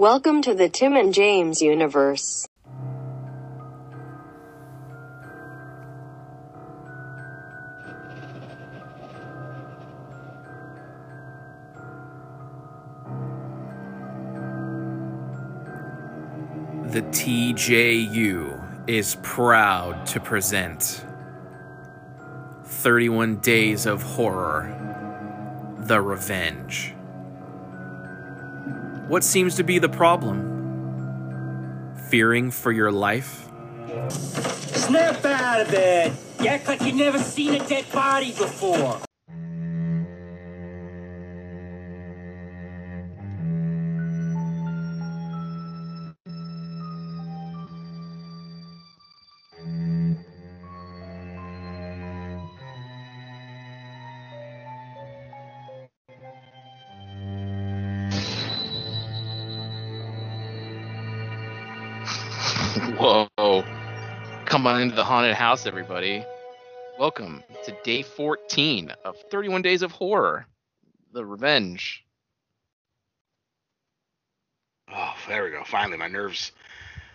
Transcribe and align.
Welcome 0.00 0.40
to 0.44 0.54
the 0.54 0.70
Tim 0.70 0.96
and 0.96 1.12
James 1.12 1.60
universe. 1.60 2.48
The 16.86 17.02
TJU 17.02 18.88
is 18.88 19.18
proud 19.22 20.06
to 20.06 20.20
present 20.20 21.04
31 22.64 23.36
Days 23.40 23.84
of 23.84 24.02
Horror 24.02 25.76
The 25.80 26.00
Revenge. 26.00 26.94
What 29.10 29.24
seems 29.24 29.56
to 29.56 29.64
be 29.64 29.80
the 29.80 29.88
problem? 29.88 30.38
Fearing 32.10 32.52
for 32.52 32.70
your 32.70 32.92
life? 32.92 33.48
Snap 34.08 35.24
out 35.24 35.62
of 35.62 35.74
it! 35.74 36.12
You 36.38 36.46
act 36.46 36.68
like 36.68 36.80
you've 36.82 36.94
never 36.94 37.18
seen 37.18 37.60
a 37.60 37.66
dead 37.66 37.90
body 37.90 38.28
before. 38.28 39.00
Whoa. 62.80 63.28
Come 64.46 64.66
on 64.66 64.80
into 64.80 64.94
the 64.94 65.04
haunted 65.04 65.34
house, 65.34 65.66
everybody. 65.66 66.24
Welcome 66.98 67.42
to 67.64 67.76
day 67.84 68.02
14 68.02 68.90
of 69.04 69.16
31 69.30 69.60
Days 69.60 69.82
of 69.82 69.92
Horror 69.92 70.46
The 71.12 71.24
Revenge. 71.24 72.06
Oh, 74.90 75.14
there 75.28 75.44
we 75.44 75.50
go. 75.50 75.62
Finally, 75.64 75.98
my 75.98 76.08
nerves 76.08 76.52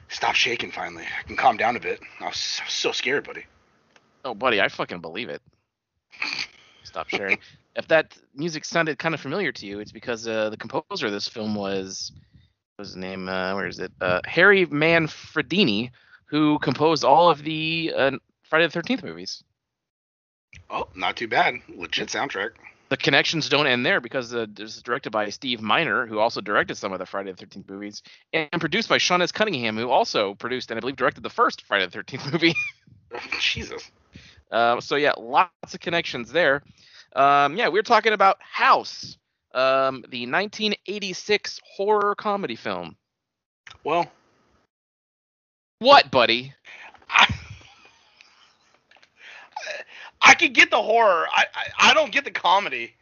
stopped 0.10 0.38
shaking. 0.38 0.72
Finally, 0.72 1.04
I 1.04 1.24
can 1.24 1.36
calm 1.36 1.58
down 1.58 1.76
a 1.76 1.80
bit. 1.80 2.00
I 2.20 2.26
was 2.28 2.38
so, 2.38 2.64
so 2.68 2.92
scared, 2.92 3.26
buddy. 3.26 3.46
Oh, 4.24 4.36
buddy, 4.36 4.62
I 4.62 4.68
fucking 4.68 5.02
believe 5.02 5.30
it. 5.30 5.42
Stop 6.84 7.10
sharing. 7.10 7.40
if 7.76 7.88
that 7.88 8.16
music 8.36 8.66
sounded 8.66 9.00
kind 9.00 9.16
of 9.16 9.20
familiar 9.20 9.52
to 9.52 9.66
you, 9.66 9.80
it's 9.80 9.92
because 9.92 10.28
uh, 10.28 10.52
the 10.52 10.58
composer 10.58 11.08
of 11.08 11.12
this 11.12 11.28
film 11.28 11.56
was, 11.56 12.12
was 12.78 12.90
his 12.90 12.98
name? 12.98 13.30
Uh, 13.30 13.56
where 13.56 13.68
is 13.68 13.80
it? 13.80 13.92
Uh, 14.02 14.20
Harry 14.26 14.66
Manfredini, 14.66 15.92
who 16.26 16.60
composed 16.60 17.04
all 17.04 17.30
of 17.30 17.44
the 17.44 17.94
uh, 17.96 18.12
Friday 18.44 18.68
the 18.68 18.80
13th 18.80 19.04
movies. 19.04 19.44
Oh, 20.70 20.88
not 20.96 21.16
too 21.16 21.28
bad. 21.28 21.56
Legit 21.70 22.10
soundtrack. 22.10 22.52
the 22.90 22.98
connections 22.98 23.50
don't 23.50 23.68
end 23.68 23.86
there 23.86 24.00
because 24.00 24.34
uh, 24.34 24.46
this 24.50 24.76
is 24.76 24.84
directed 24.84 25.12
by 25.12 25.30
Steve 25.30 25.62
Miner, 25.62 26.06
who 26.06 26.20
also 26.20 26.42
directed 26.42 26.76
some 26.78 26.94
of 26.94 27.00
the 27.00 27.06
Friday 27.06 27.32
the 27.32 27.46
13th 27.46 27.70
movies, 27.70 28.02
and 28.34 28.50
produced 28.60 28.90
by 28.90 28.98
Sean 28.98 29.22
S. 29.22 29.32
Cunningham, 29.32 29.78
who 29.78 29.90
also 29.90 30.34
produced 30.36 30.72
and 30.72 30.78
I 30.78 30.82
believe 30.82 30.96
directed 30.96 31.24
the 31.24 31.30
first 31.30 31.64
Friday 31.64 31.86
the 31.88 31.98
13th 31.98 32.32
movie. 32.32 32.56
Jesus. 33.40 33.92
uh, 34.52 34.82
so 34.82 34.96
yeah, 34.98 35.14
lots 35.18 35.74
of 35.74 35.80
connections 35.80 36.32
there. 36.32 36.64
Um, 37.16 37.56
yeah, 37.56 37.70
we 37.70 37.80
are 37.80 37.84
talking 37.84 38.12
about 38.12 38.38
House, 38.42 39.18
um, 39.56 40.04
the 40.10 40.28
1986 40.28 41.62
horror 41.76 42.14
comedy 42.16 42.56
film. 42.56 42.96
Well, 43.84 44.12
What, 45.80 46.12
buddy? 46.12 46.54
I, 47.10 47.34
I 50.22 50.34
can 50.36 50.54
get 50.54 50.70
the 50.70 50.82
horror. 50.82 51.26
I, 51.32 51.46
I 51.54 51.90
I 51.92 51.94
don't 51.94 52.12
get 52.12 52.26
the 52.26 52.32
comedy. 52.32 52.94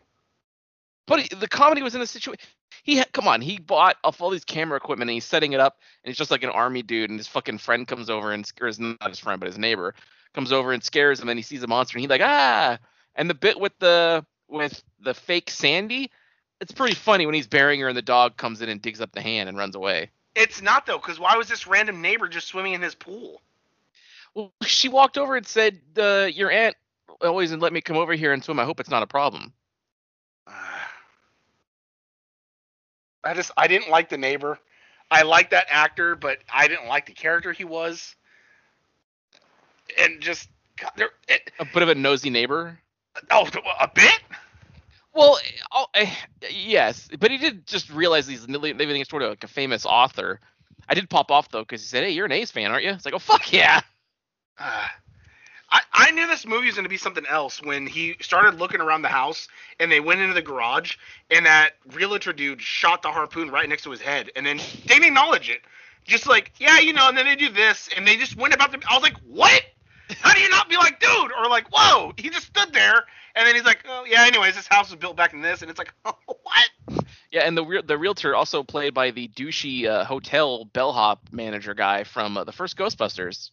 But 1.08 1.30
the 1.38 1.48
comedy 1.48 1.82
was 1.82 1.96
in 1.96 2.02
a 2.02 2.08
situation. 2.08 2.40
He 2.84 2.98
had, 2.98 3.12
come 3.14 3.28
on, 3.28 3.42
he 3.42 3.60
bought 3.60 3.98
off 4.04 4.22
all 4.22 4.30
these 4.30 4.46
camera 4.46 4.78
equipment 4.78 5.10
and 5.10 5.16
he's 5.16 5.26
setting 5.26 5.54
it 5.54 5.60
up, 5.60 5.78
and 6.04 6.10
he's 6.10 6.18
just 6.18 6.32
like 6.32 6.44
an 6.44 6.50
army 6.50 6.82
dude, 6.82 7.10
and 7.10 7.20
his 7.20 7.28
fucking 7.28 7.58
friend 7.60 7.88
comes 7.88 8.10
over 8.10 8.32
and 8.32 8.46
scares 8.46 8.80
not 8.80 9.10
his 9.10 9.20
friend, 9.20 9.40
but 9.40 9.48
his 9.48 9.58
neighbor 9.58 9.96
comes 10.34 10.52
over 10.52 10.72
and 10.72 10.84
scares 10.84 11.20
him, 11.20 11.30
and 11.30 11.40
he 11.40 11.44
sees 11.44 11.64
a 11.64 11.68
monster, 11.68 11.98
and 11.98 12.02
he's 12.02 12.10
like 12.10 12.22
ah. 12.22 12.78
And 13.16 13.30
the 13.30 13.36
bit 13.36 13.60
with 13.60 13.78
the 13.80 14.26
with 14.50 14.84
the 15.00 15.14
fake 15.14 15.50
Sandy, 15.50 16.12
it's 16.62 16.72
pretty 16.72 16.96
funny 16.96 17.26
when 17.26 17.36
he's 17.36 17.48
burying 17.48 17.80
her 17.82 17.88
and 17.88 17.98
the 17.98 18.02
dog 18.02 18.38
comes 18.38 18.62
in 18.62 18.70
and 18.70 18.82
digs 18.82 19.02
up 19.02 19.12
the 19.12 19.22
hand 19.22 19.50
and 19.50 19.58
runs 19.58 19.76
away. 19.76 20.10
It's 20.36 20.62
not 20.62 20.86
though, 20.86 20.98
because 20.98 21.20
why 21.20 21.36
was 21.38 21.48
this 21.48 21.68
random 21.68 22.02
neighbor 22.02 22.28
just 22.28 22.48
swimming 22.48 22.74
in 22.74 22.82
his 22.82 22.96
pool? 22.96 23.42
Well, 24.34 24.52
she 24.64 24.90
walked 24.90 25.18
over 25.18 25.36
and 25.36 25.46
said, 25.46 25.80
uh, 25.98 26.28
"Your 26.34 26.50
aunt 26.50 26.76
always 27.22 27.54
let 27.54 27.72
me 27.72 27.82
come 27.82 27.98
over 27.98 28.14
here 28.14 28.34
and 28.34 28.44
swim. 28.44 28.60
I 28.60 28.66
hope 28.66 28.80
it's 28.80 28.90
not 28.90 29.04
a 29.04 29.08
problem." 29.08 29.54
I 33.26 33.34
just 33.36 33.52
I 33.56 33.68
didn't 33.68 33.90
like 33.90 34.10
the 34.10 34.18
neighbor. 34.18 34.58
I 35.12 35.22
like 35.22 35.52
that 35.52 35.68
actor, 35.70 36.16
but 36.16 36.40
I 36.52 36.68
didn't 36.68 36.88
like 36.88 37.06
the 37.06 37.14
character 37.14 37.52
he 37.52 37.64
was. 37.64 38.16
And 40.00 40.22
just 40.22 40.50
God, 40.78 40.92
there, 40.96 41.10
it, 41.28 41.52
A 41.60 41.66
bit 41.66 41.84
of 41.84 41.90
a 41.90 41.96
nosy 41.96 42.32
neighbor. 42.32 42.80
oh, 43.30 43.48
a 43.80 43.88
bit. 43.88 44.20
Well, 45.14 45.38
oh, 45.72 45.86
eh, 45.94 46.12
yes, 46.50 47.08
but 47.20 47.30
he 47.30 47.38
did 47.38 47.68
just 47.68 47.92
realize 47.92 48.28
he's 48.28 48.48
living 48.48 48.78
next 48.78 49.10
door 49.10 49.20
to 49.20 49.30
like 49.30 49.44
a 49.44 49.48
famous 49.48 49.86
author. 49.86 50.40
I 50.90 50.96
did 50.96 51.10
pop 51.10 51.30
off 51.30 51.50
though 51.50 51.62
because 51.62 51.82
he 51.82 51.88
said, 51.88 52.04
"Hey, 52.04 52.12
you're 52.12 52.26
an 52.26 52.32
A's 52.32 52.52
fan, 52.52 52.72
aren't 52.72 52.84
you?" 52.84 52.92
It's 52.92 53.06
like, 53.06 53.14
"Oh 53.14 53.20
fuck 53.20 53.54
yeah!" 53.54 53.82
Uh, 54.58 54.88
I, 55.70 55.82
I 55.92 56.12
knew 56.12 56.28
this 56.28 56.46
movie 56.46 56.68
was 56.68 56.76
going 56.76 56.86
to 56.86 56.90
be 56.90 56.98
something 56.98 57.26
else 57.28 57.62
when 57.62 57.88
he 57.88 58.16
started 58.22 58.60
looking 58.60 58.80
around 58.82 59.02
the 59.02 59.08
house 59.08 59.48
and 59.80 59.92
they 59.92 60.00
went 60.00 60.22
into 60.22 60.36
the 60.36 60.42
garage 60.42 60.98
and 61.32 61.46
that 61.48 61.72
realtor 61.94 62.32
dude 62.32 62.62
shot 62.62 63.02
the 63.02 63.12
harpoon 63.12 63.50
right 63.50 63.68
next 63.68 63.84
to 63.84 63.92
his 63.92 64.00
head 64.02 64.32
and 64.36 64.46
then 64.46 64.58
they 64.58 64.94
didn't 64.96 65.06
acknowledge 65.06 65.50
it. 65.50 65.62
Just 66.06 66.28
like, 66.28 66.52
yeah, 66.60 66.80
you 66.80 66.94
know, 66.94 67.08
and 67.08 67.18
then 67.18 67.26
they 67.26 67.36
do 67.36 67.50
this 67.50 67.90
and 67.96 68.06
they 68.06 68.18
just 68.18 68.38
went 68.38 68.54
about 68.54 68.72
the. 68.72 68.80
I 68.88 68.94
was 68.94 69.04
like, 69.04 69.18
what? 69.28 69.64
How 70.20 70.34
do 70.34 70.42
you 70.42 70.50
not 70.50 70.70
be 70.70 70.78
like, 70.78 71.00
dude? 71.00 71.32
Or 71.32 71.48
like, 71.50 71.68
whoa, 71.72 72.14
he 72.18 72.30
just 72.30 72.48
stood 72.48 72.74
there 72.74 73.06
and 73.36 73.48
then 73.48 73.56
he's 73.56 73.64
like, 73.64 73.84
oh, 73.88 74.06
yeah, 74.08 74.26
anyways, 74.26 74.56
this 74.56 74.68
house 74.68 74.90
was 74.90 75.00
built 75.00 75.16
back 75.16 75.34
in 75.34 75.42
this. 75.42 75.62
And 75.62 75.70
it's 75.72 75.78
like, 75.80 75.94
oh, 76.06 76.16
what? 76.28 77.06
Yeah, 77.32 77.42
and 77.42 77.58
the 77.58 77.66
re- 77.66 77.82
the 77.84 77.98
realtor 77.98 78.36
also 78.36 78.64
played 78.64 78.94
by 78.94 79.12
the 79.12 79.28
douchey 79.30 79.88
uh, 79.88 80.06
hotel 80.06 80.66
bellhop 80.66 81.20
manager 81.32 81.74
guy 81.74 82.04
from 82.04 82.38
uh, 82.38 82.44
the 82.44 82.52
first 82.52 82.78
Ghostbusters. 82.78 83.50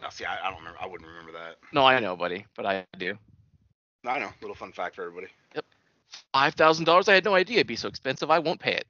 No, 0.00 0.08
see, 0.10 0.24
I, 0.24 0.38
I 0.46 0.50
don't 0.50 0.58
remember. 0.60 0.78
I 0.80 0.86
wouldn't 0.86 1.08
remember 1.08 1.32
that. 1.32 1.56
No, 1.72 1.84
I 1.84 1.98
know, 1.98 2.14
buddy, 2.16 2.46
but 2.54 2.66
I 2.66 2.84
do. 2.96 3.18
No, 4.04 4.12
I 4.12 4.20
know. 4.20 4.30
Little 4.40 4.54
fun 4.54 4.70
fact 4.70 4.94
for 4.94 5.02
everybody. 5.02 5.26
Yep. 5.56 5.64
Five 6.32 6.54
thousand 6.54 6.84
dollars? 6.84 7.08
I 7.08 7.14
had 7.14 7.24
no 7.24 7.34
idea 7.34 7.56
it'd 7.56 7.66
be 7.66 7.74
so 7.74 7.88
expensive. 7.88 8.30
I 8.30 8.38
won't 8.38 8.60
pay 8.60 8.74
it. 8.74 8.86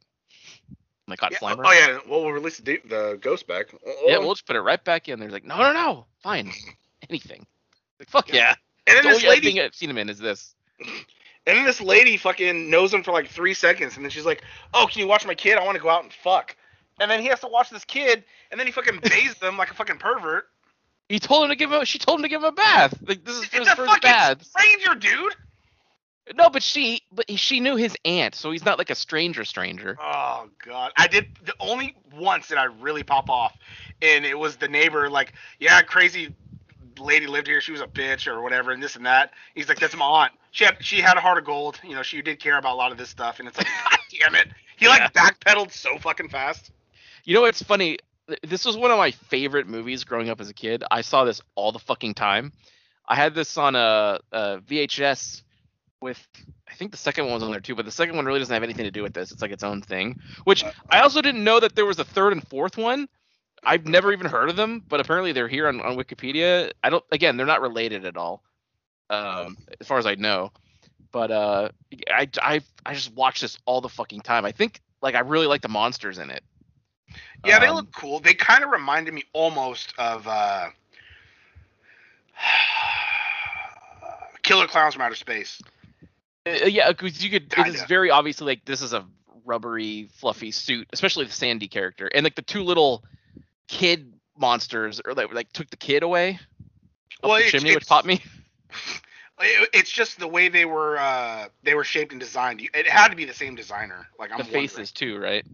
Oh 0.71 0.75
my 1.06 1.16
God, 1.16 1.32
Yeah, 1.32 1.38
Slimer. 1.38 1.62
oh, 1.65 1.72
yeah. 1.72 1.98
Well, 2.06 2.25
we'll 2.25 2.32
release 2.32 2.59
the, 2.59 2.78
the 2.87 3.19
ghost 3.22 3.47
back. 3.47 3.72
Yeah, 4.04 4.19
we'll 4.19 4.34
just 4.34 4.47
put 4.47 4.56
it 4.56 4.60
right 4.60 4.82
back 4.84 5.09
in. 5.09 5.19
There's 5.19 5.32
like, 5.32 5.44
no, 5.47 5.56
no, 5.56 5.72
no, 5.72 6.04
fine, 6.22 6.53
anything. 7.09 7.47
Like, 7.98 8.10
fuck 8.10 8.31
yeah. 8.31 8.54
And 8.88 8.97
then 8.97 9.04
The 9.04 9.19
this 9.19 9.25
lady 9.25 9.53
thing 9.53 9.60
I've 9.60 9.75
seen 9.75 9.91
him 9.91 9.99
in 9.99 10.09
is 10.09 10.19
this. 10.19 10.54
And 10.81 11.56
then 11.56 11.65
this 11.65 11.81
lady 11.81 12.16
fucking 12.16 12.69
knows 12.71 12.93
him 12.93 13.03
for 13.03 13.12
like 13.12 13.28
three 13.28 13.54
seconds, 13.54 13.97
and 13.97 14.04
then 14.04 14.10
she's 14.10 14.26
like, 14.26 14.43
"Oh, 14.75 14.87
can 14.91 15.00
you 15.00 15.06
watch 15.06 15.25
my 15.26 15.34
kid? 15.34 15.56
I 15.56 15.65
want 15.65 15.76
to 15.76 15.82
go 15.82 15.88
out 15.88 16.03
and 16.03 16.12
fuck." 16.12 16.54
And 17.00 17.10
then 17.10 17.21
he 17.21 17.28
has 17.28 17.41
to 17.41 17.47
watch 17.48 17.71
this 17.71 17.84
kid, 17.84 18.25
and 18.50 18.59
then 18.60 18.66
he 18.66 18.72
fucking 18.72 19.00
bathes 19.03 19.37
them 19.38 19.56
like 19.56 19.71
a 19.71 19.75
fucking 19.75 19.98
pervert. 19.98 20.48
He 21.09 21.19
told 21.19 21.44
him 21.44 21.48
to 21.50 21.56
give 21.56 21.72
him. 21.72 21.84
She 21.84 21.98
told 21.98 22.19
him 22.19 22.22
to 22.25 22.28
give 22.28 22.43
him 22.43 22.48
a 22.48 22.53
bath. 22.53 22.94
Like 23.06 23.25
this 23.25 23.37
is 23.37 23.44
It's 23.44 23.54
his 23.54 23.69
a 23.69 23.77
first 23.77 23.91
fucking 23.91 24.10
bath. 24.10 24.44
stranger, 24.44 24.94
dude. 24.94 25.34
No, 26.34 26.50
but 26.50 26.62
she, 26.62 27.00
but 27.10 27.25
she 27.38 27.59
knew 27.60 27.77
his 27.77 27.97
aunt, 28.04 28.34
so 28.34 28.50
he's 28.50 28.62
not 28.66 28.77
like 28.77 28.91
a 28.91 28.94
stranger. 28.94 29.47
Stranger. 29.47 29.97
Oh 29.98 30.50
god, 30.62 30.93
I 30.98 31.06
did 31.06 31.28
the 31.47 31.54
only 31.60 31.97
once 32.15 32.48
that 32.48 32.59
I 32.59 32.65
really 32.65 33.03
pop 33.03 33.30
off, 33.30 33.57
and 34.03 34.27
it 34.27 34.39
was 34.39 34.57
the 34.57 34.68
neighbor 34.68 35.09
like, 35.09 35.33
yeah, 35.59 35.80
crazy 35.80 36.34
lady 37.00 37.27
lived 37.27 37.47
here. 37.47 37.60
She 37.60 37.72
was 37.72 37.80
a 37.80 37.86
bitch 37.86 38.27
or 38.27 38.42
whatever, 38.42 38.72
and 38.72 38.83
this 38.83 38.97
and 38.97 39.06
that. 39.06 39.33
He's 39.54 39.68
like, 39.68 39.78
that's 39.78 39.97
my 39.97 40.04
aunt. 40.04 40.33
She 40.50 40.65
had 40.65 40.77
she 40.80 41.00
had 41.00 41.16
a 41.16 41.21
heart 41.21 41.39
of 41.39 41.45
gold. 41.45 41.80
You 41.84 41.95
know, 41.95 42.03
she 42.03 42.22
did 42.22 42.41
care 42.41 42.59
about 42.59 42.74
a 42.74 42.77
lot 42.77 42.92
of 42.92 42.98
this 42.98 43.10
stuff, 43.10 43.39
and 43.39 43.48
it's 43.48 43.59
like, 43.59 43.66
god 43.91 43.98
damn 44.21 44.34
it. 44.34 44.48
He 44.77 44.89
like 44.89 45.12
backpedaled 45.12 45.72
so 45.72 45.98
fucking 45.98 46.28
fast. 46.28 46.71
You 47.24 47.34
know 47.34 47.42
what's 47.42 47.62
funny? 47.62 47.98
This 48.42 48.65
was 48.65 48.77
one 48.77 48.91
of 48.91 48.98
my 48.98 49.10
favorite 49.10 49.66
movies 49.66 50.04
growing 50.04 50.28
up 50.28 50.41
as 50.41 50.48
a 50.48 50.54
kid. 50.54 50.84
I 50.91 51.00
saw 51.00 51.24
this 51.24 51.41
all 51.54 51.72
the 51.72 51.78
fucking 51.78 52.15
time. 52.15 52.53
I 53.06 53.16
had 53.16 53.34
this 53.34 53.56
on 53.56 53.74
uh, 53.74 53.78
uh, 53.78 54.18
a, 54.33 54.39
a 54.56 54.60
VHS 54.60 55.42
with 56.01 56.27
I 56.68 56.74
think 56.74 56.91
the 56.91 56.98
second 56.98 57.24
one 57.24 57.34
was 57.34 57.42
on 57.42 57.51
there 57.51 57.60
too, 57.60 57.74
but 57.74 57.84
the 57.84 57.91
second 57.91 58.16
one 58.16 58.27
really 58.27 58.39
doesn't 58.39 58.53
have 58.53 58.62
anything 58.62 58.84
to 58.84 58.91
do 58.91 59.03
with 59.03 59.15
this. 59.15 59.33
It's 59.33 59.42
like 59.42 59.51
its 59.51 59.65
own 59.65 59.80
thing. 59.83 60.21
Which 60.44 60.65
I 60.91 61.01
also 61.01 61.22
didn't 61.22 61.42
know 61.42 61.59
that 61.60 61.74
there 61.74 61.86
was 61.86 61.98
a 61.98 62.04
third 62.04 62.33
and 62.33 62.47
fourth 62.47 62.77
one. 62.77 63.09
I've 63.65 63.87
never 63.87 64.13
even 64.13 64.27
heard 64.27 64.51
of 64.51 64.57
them, 64.57 64.83
but 64.89 65.01
apparently 65.01 65.33
they're 65.33 65.49
here 65.49 65.69
on, 65.69 65.81
on 65.81 65.97
Wikipedia. 65.97 66.72
I 66.83 66.91
don't 66.91 67.05
again, 67.13 67.37
they're 67.37 67.47
not 67.47 67.60
related 67.60 68.05
at 68.05 68.16
all. 68.16 68.43
Um, 69.10 69.57
as 69.81 69.87
far 69.87 69.99
as 69.99 70.07
I 70.07 70.16
know. 70.16 70.53
But 71.10 71.31
uh 71.31 71.69
I 72.13 72.28
I 72.43 72.60
I 72.84 72.95
just 72.95 73.15
watch 73.15 73.41
this 73.41 73.59
all 73.65 73.81
the 73.81 73.89
fucking 73.89 74.21
time. 74.21 74.45
I 74.45 74.53
think 74.53 74.81
like 75.01 75.15
I 75.15 75.21
really 75.21 75.47
like 75.47 75.63
the 75.63 75.69
monsters 75.69 76.19
in 76.19 76.31
it. 76.31 76.43
Yeah, 77.45 77.59
they 77.59 77.69
Um, 77.69 77.77
look 77.77 77.93
cool. 77.93 78.21
They 78.21 78.34
kind 78.34 78.65
of 78.65 78.71
reminded 78.71 79.15
me 79.15 79.25
almost 79.33 79.95
of 79.97 80.28
uh, 80.28 80.69
Killer 84.43 84.66
Clowns 84.66 84.95
from 84.95 85.03
Outer 85.03 85.15
Space. 85.15 85.61
Uh, 86.47 86.66
yeah, 86.66 86.91
because 86.91 87.22
you 87.22 87.31
could. 87.31 87.53
It 87.57 87.66
is 87.69 87.83
very 87.84 88.11
obviously 88.11 88.47
like 88.47 88.65
this 88.65 88.83
is 88.83 88.93
a 88.93 89.04
rubbery, 89.45 90.09
fluffy 90.15 90.51
suit, 90.51 90.89
especially 90.93 91.25
the 91.25 91.33
Sandy 91.33 91.69
character, 91.69 92.11
and 92.15 92.25
like 92.25 92.34
the 92.34 92.43
two 92.43 92.63
little 92.63 93.04
kid 93.68 94.12
monsters, 94.36 95.00
or 95.04 95.15
like 95.15 95.32
like 95.32 95.53
took 95.53 95.70
the 95.70 95.76
kid 95.76 96.03
away 96.03 96.38
up 97.22 97.28
Well, 97.28 97.32
the 97.38 97.47
it's- 97.47 97.53
chimney, 97.53 97.74
which 97.74 97.86
popped 97.86 98.06
me. 98.06 98.22
It's 99.41 99.91
just 99.92 100.18
the 100.18 100.26
way 100.26 100.48
they 100.48 100.65
were 100.65 100.98
uh, 100.98 101.47
they 101.62 101.74
were 101.74 101.84
shaped 101.84 102.10
and 102.10 102.18
designed. 102.20 102.60
It 102.74 102.88
had 102.88 103.10
to 103.10 103.16
be 103.16 103.24
the 103.24 103.32
same 103.32 103.54
designer. 103.54 104.09
Like 104.18 104.32
I'm 104.32 104.38
the 104.38 104.42
wondering. 104.42 104.66
faces 104.66 104.91
too, 104.91 105.16
right? 105.18 105.47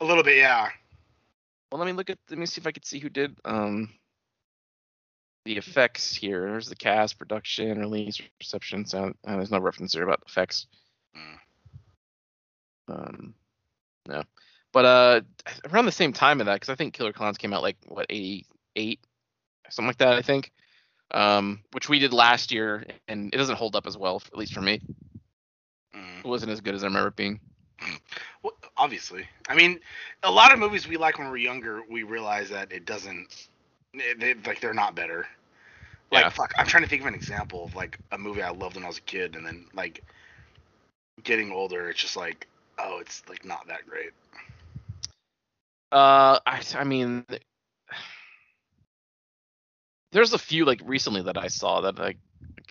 a 0.00 0.04
little 0.04 0.22
bit, 0.22 0.36
yeah. 0.36 0.68
Well, 1.72 1.80
let 1.80 1.86
me 1.86 1.92
look 1.94 2.10
at. 2.10 2.18
Let 2.30 2.38
me 2.38 2.46
see 2.46 2.60
if 2.60 2.66
I 2.68 2.70
could 2.70 2.84
see 2.86 3.00
who 3.00 3.08
did 3.08 3.36
um 3.44 3.88
the 5.44 5.56
effects 5.56 6.14
here. 6.14 6.42
There's 6.42 6.68
the 6.68 6.76
cast, 6.76 7.18
production, 7.18 7.80
release, 7.80 8.20
reception, 8.40 8.86
sound. 8.86 9.16
Uh, 9.26 9.34
there's 9.34 9.50
no 9.50 9.58
reference 9.58 9.94
there 9.94 10.04
about 10.04 10.22
effects. 10.28 10.68
Mm. 11.16 12.94
Um, 12.94 13.34
no, 14.06 14.22
but 14.72 14.84
uh, 14.84 15.20
around 15.70 15.86
the 15.86 15.92
same 15.92 16.12
time 16.12 16.40
of 16.40 16.46
that, 16.46 16.54
because 16.54 16.68
I 16.70 16.74
think 16.74 16.94
Killer 16.94 17.12
Clowns 17.12 17.38
came 17.38 17.52
out 17.52 17.62
like 17.62 17.76
what 17.86 18.06
88, 18.08 18.98
something 19.70 19.88
like 19.88 19.98
that. 19.98 20.14
I 20.14 20.22
think. 20.22 20.50
Um, 21.10 21.60
which 21.72 21.90
we 21.90 21.98
did 21.98 22.14
last 22.14 22.50
year, 22.52 22.86
and 23.06 23.32
it 23.34 23.36
doesn't 23.36 23.56
hold 23.56 23.76
up 23.76 23.86
as 23.86 23.98
well, 23.98 24.22
at 24.32 24.38
least 24.38 24.54
for 24.54 24.62
me. 24.62 24.80
Mm. 25.94 26.20
It 26.20 26.26
wasn't 26.26 26.52
as 26.52 26.62
good 26.62 26.74
as 26.74 26.82
I 26.82 26.86
remember 26.86 27.08
it 27.08 27.16
being. 27.16 27.40
Well, 28.42 28.54
obviously. 28.76 29.26
I 29.48 29.54
mean, 29.54 29.78
a 30.24 30.30
lot 30.30 30.52
of 30.52 30.58
movies 30.58 30.88
we 30.88 30.96
like 30.96 31.18
when 31.18 31.28
we're 31.28 31.36
younger, 31.36 31.82
we 31.88 32.02
realize 32.02 32.48
that 32.50 32.72
it 32.72 32.86
doesn't. 32.86 33.48
They, 33.94 34.14
they- 34.14 34.34
like 34.46 34.60
they're 34.60 34.74
not 34.74 34.94
better. 34.96 35.26
Like 36.10 36.24
Yeah. 36.24 36.30
fuck, 36.30 36.52
I'm 36.58 36.66
trying 36.66 36.82
to 36.82 36.88
think 36.88 37.02
of 37.02 37.08
an 37.08 37.14
example 37.14 37.64
of 37.64 37.76
like 37.76 37.98
a 38.10 38.18
movie 38.18 38.42
I 38.42 38.50
loved 38.50 38.74
when 38.76 38.84
I 38.84 38.88
was 38.88 38.98
a 38.98 39.02
kid, 39.02 39.36
and 39.36 39.46
then 39.46 39.66
like 39.74 40.02
getting 41.22 41.52
older, 41.52 41.88
it's 41.90 42.00
just 42.00 42.16
like, 42.16 42.48
oh, 42.78 42.98
it's 43.00 43.22
like 43.28 43.44
not 43.44 43.66
that 43.68 43.86
great. 43.86 44.10
Uh, 45.92 46.38
I, 46.46 46.62
I 46.74 46.84
mean, 46.84 47.26
there's 50.12 50.32
a 50.32 50.38
few 50.38 50.64
like 50.64 50.80
recently 50.84 51.22
that 51.22 51.36
I 51.36 51.48
saw 51.48 51.82
that 51.82 51.98
like, 51.98 52.16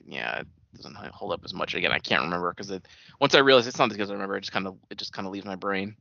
yeah, 0.05 0.39
it 0.39 0.47
doesn't 0.75 0.95
hold 0.95 1.31
up 1.31 1.41
as 1.45 1.53
much. 1.53 1.75
Again, 1.75 1.91
I 1.91 1.99
can't 1.99 2.23
remember 2.23 2.51
because 2.51 2.71
once 3.19 3.35
I 3.35 3.39
realized 3.39 3.67
it's 3.67 3.77
not 3.77 3.89
because 3.89 4.09
I 4.09 4.13
remember, 4.13 4.37
it 4.37 4.41
just 4.41 4.51
kind 4.51 4.65
of 4.65 4.77
it 4.89 4.97
just 4.97 5.13
kind 5.13 5.27
of 5.27 5.33
leaves 5.33 5.45
my 5.45 5.55
brain. 5.55 5.95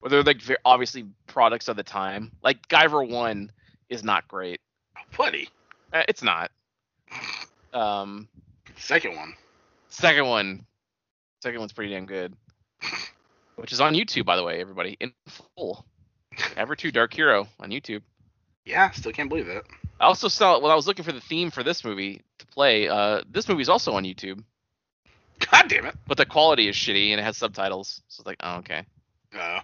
But 0.00 0.10
they're 0.12 0.22
like 0.22 0.40
very 0.40 0.58
obviously 0.64 1.06
products 1.26 1.66
of 1.66 1.76
the 1.76 1.82
time. 1.82 2.30
Like 2.42 2.68
Guyver 2.68 3.08
One 3.08 3.50
is 3.88 4.04
not 4.04 4.28
great. 4.28 4.60
Buddy, 5.16 5.48
Uh, 5.92 6.02
it's 6.08 6.22
not. 6.22 6.52
Um, 7.72 8.28
second 8.76 9.16
one. 9.16 9.34
second 9.88 10.26
one, 10.26 10.64
second 11.42 11.58
one's 11.58 11.72
pretty 11.72 11.92
damn 11.92 12.06
good. 12.06 12.34
Which 13.56 13.72
is 13.72 13.80
on 13.80 13.94
YouTube, 13.94 14.24
by 14.24 14.36
the 14.36 14.44
way, 14.44 14.60
everybody 14.60 14.96
in 15.00 15.12
full. 15.56 15.84
Guyver 16.38 16.76
Two 16.76 16.90
Dark 16.90 17.12
Hero 17.14 17.46
on 17.60 17.70
YouTube. 17.70 18.02
Yeah, 18.64 18.90
still 18.90 19.12
can't 19.12 19.28
believe 19.28 19.48
it. 19.48 19.64
I 20.00 20.04
also 20.06 20.28
saw 20.28 20.60
when 20.60 20.70
I 20.70 20.74
was 20.74 20.86
looking 20.86 21.04
for 21.04 21.12
the 21.12 21.20
theme 21.20 21.50
for 21.50 21.62
this 21.62 21.84
movie 21.84 22.22
to 22.38 22.46
play. 22.46 22.88
Uh, 22.88 23.22
this 23.30 23.48
movie's 23.48 23.68
also 23.68 23.92
on 23.94 24.04
YouTube, 24.04 24.42
God 25.50 25.68
damn 25.68 25.86
it. 25.86 25.96
but 26.06 26.16
the 26.16 26.26
quality 26.26 26.68
is 26.68 26.76
shitty 26.76 27.10
and 27.10 27.20
it 27.20 27.24
has 27.24 27.36
subtitles. 27.36 28.00
So 28.08 28.20
it's 28.20 28.26
like, 28.26 28.36
oh, 28.40 28.56
okay. 28.58 28.84
Uh, 29.36 29.60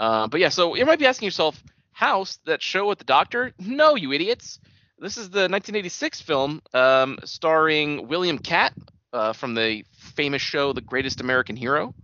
Uh, 0.00 0.26
but 0.28 0.40
yeah, 0.40 0.48
so 0.48 0.74
you 0.74 0.84
might 0.86 0.98
be 0.98 1.06
asking 1.06 1.26
yourself, 1.26 1.62
House, 1.92 2.38
that 2.46 2.62
show 2.62 2.88
with 2.88 2.98
the 2.98 3.04
Doctor? 3.04 3.52
No, 3.58 3.94
you 3.96 4.12
idiots. 4.12 4.60
This 4.98 5.16
is 5.16 5.30
the 5.30 5.42
1986 5.48 6.20
film 6.22 6.60
um, 6.74 7.18
starring 7.24 8.08
William 8.08 8.38
Katt 8.38 8.72
uh, 9.12 9.32
from 9.32 9.54
the 9.54 9.84
famous 10.16 10.42
show 10.42 10.72
The 10.72 10.80
Greatest 10.80 11.20
American 11.20 11.56
Hero. 11.56 11.94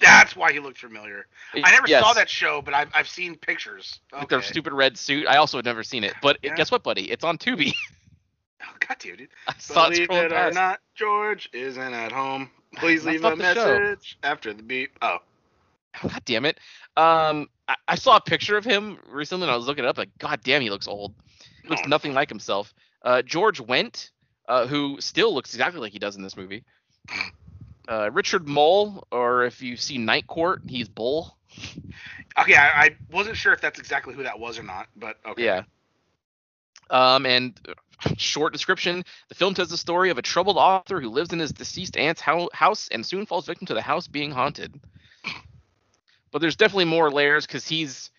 That's 0.00 0.36
why 0.36 0.52
he 0.52 0.60
looked 0.60 0.78
familiar. 0.78 1.26
I 1.54 1.70
never 1.70 1.86
Yes, 1.88 2.02
saw 2.04 2.12
that 2.14 2.28
show, 2.28 2.62
but 2.62 2.74
I've 2.74 2.88
I've 2.94 3.08
seen 3.08 3.36
pictures. 3.36 4.00
With 4.18 4.28
their 4.28 4.42
stupid 4.42 4.72
red 4.72 4.96
suit. 4.96 5.26
I 5.26 5.36
also 5.36 5.58
had 5.58 5.64
never 5.64 5.82
seen 5.82 6.04
it. 6.04 6.14
But 6.22 6.38
Yeah. 6.42 6.54
guess 6.56 6.70
what, 6.70 6.82
buddy? 6.82 7.10
It's 7.10 7.24
on 7.24 7.38
Tubi. 7.38 7.74
Oh, 8.60 8.74
God 8.80 8.96
damn, 8.98 9.16
dude. 9.16 9.28
I 9.46 9.54
saw 9.58 9.86
Believe 9.86 10.08
scrolling 10.08 10.26
it 10.26 10.32
or 10.32 10.50
not, 10.52 10.80
George 10.94 11.48
isn't 11.52 11.94
at 11.94 12.10
home. 12.12 12.50
Please 12.74 13.04
leave 13.04 13.24
a 13.24 13.36
show. 13.54 13.78
message 13.78 14.18
after 14.22 14.52
the 14.52 14.62
beep. 14.62 14.98
Oh, 15.00 15.18
God 16.02 16.22
damn 16.24 16.44
it. 16.44 16.58
Um, 16.96 17.48
I, 17.68 17.76
I 17.88 17.94
saw 17.94 18.16
a 18.16 18.20
picture 18.20 18.56
of 18.56 18.64
him 18.64 18.98
recently 19.08 19.44
and 19.44 19.52
I 19.52 19.56
was 19.56 19.66
looking 19.66 19.84
it 19.84 19.88
up. 19.88 19.98
Like, 19.98 20.10
God 20.18 20.40
damn, 20.42 20.60
he 20.62 20.70
looks 20.70 20.88
old. 20.88 21.14
He 21.62 21.68
looks 21.68 21.84
Oh, 21.84 21.88
nothing 21.88 22.14
like 22.14 22.28
himself. 22.28 22.74
Uh, 23.02 23.22
George 23.22 23.60
Wendt, 23.60 24.10
uh, 24.48 24.66
who 24.66 25.00
still 25.00 25.32
looks 25.34 25.54
exactly 25.54 25.80
like 25.80 25.92
he 25.92 25.98
does 25.98 26.16
in 26.16 26.22
this 26.22 26.36
movie. 26.36 26.64
Uh, 27.88 28.10
Richard 28.12 28.46
Moll, 28.46 29.06
or 29.10 29.44
if 29.44 29.62
you 29.62 29.76
see 29.76 29.96
Night 29.96 30.26
Court, 30.26 30.60
he's 30.66 30.88
Bull. 30.88 31.36
okay. 32.38 32.54
I, 32.54 32.84
I 32.84 32.96
wasn't 33.10 33.36
sure 33.36 33.54
if 33.54 33.62
that's 33.62 33.78
exactly 33.78 34.14
who 34.14 34.24
that 34.24 34.38
was 34.38 34.58
or 34.58 34.62
not, 34.62 34.88
but 34.94 35.16
okay. 35.26 35.44
Yeah. 35.44 35.62
Um, 36.90 37.24
and 37.24 37.58
uh, 37.66 37.72
short 38.18 38.52
description: 38.52 39.04
the 39.28 39.34
film 39.34 39.54
tells 39.54 39.70
the 39.70 39.78
story 39.78 40.10
of 40.10 40.18
a 40.18 40.22
troubled 40.22 40.58
author 40.58 41.00
who 41.00 41.08
lives 41.08 41.32
in 41.32 41.38
his 41.38 41.52
deceased 41.52 41.96
aunt's 41.96 42.20
hou- 42.20 42.50
house 42.52 42.88
and 42.92 43.04
soon 43.04 43.24
falls 43.24 43.46
victim 43.46 43.66
to 43.66 43.74
the 43.74 43.82
house 43.82 44.06
being 44.06 44.30
haunted. 44.30 44.78
But 46.30 46.40
there's 46.40 46.56
definitely 46.56 46.84
more 46.84 47.10
layers 47.10 47.46
because 47.46 47.66
he's, 47.66 48.10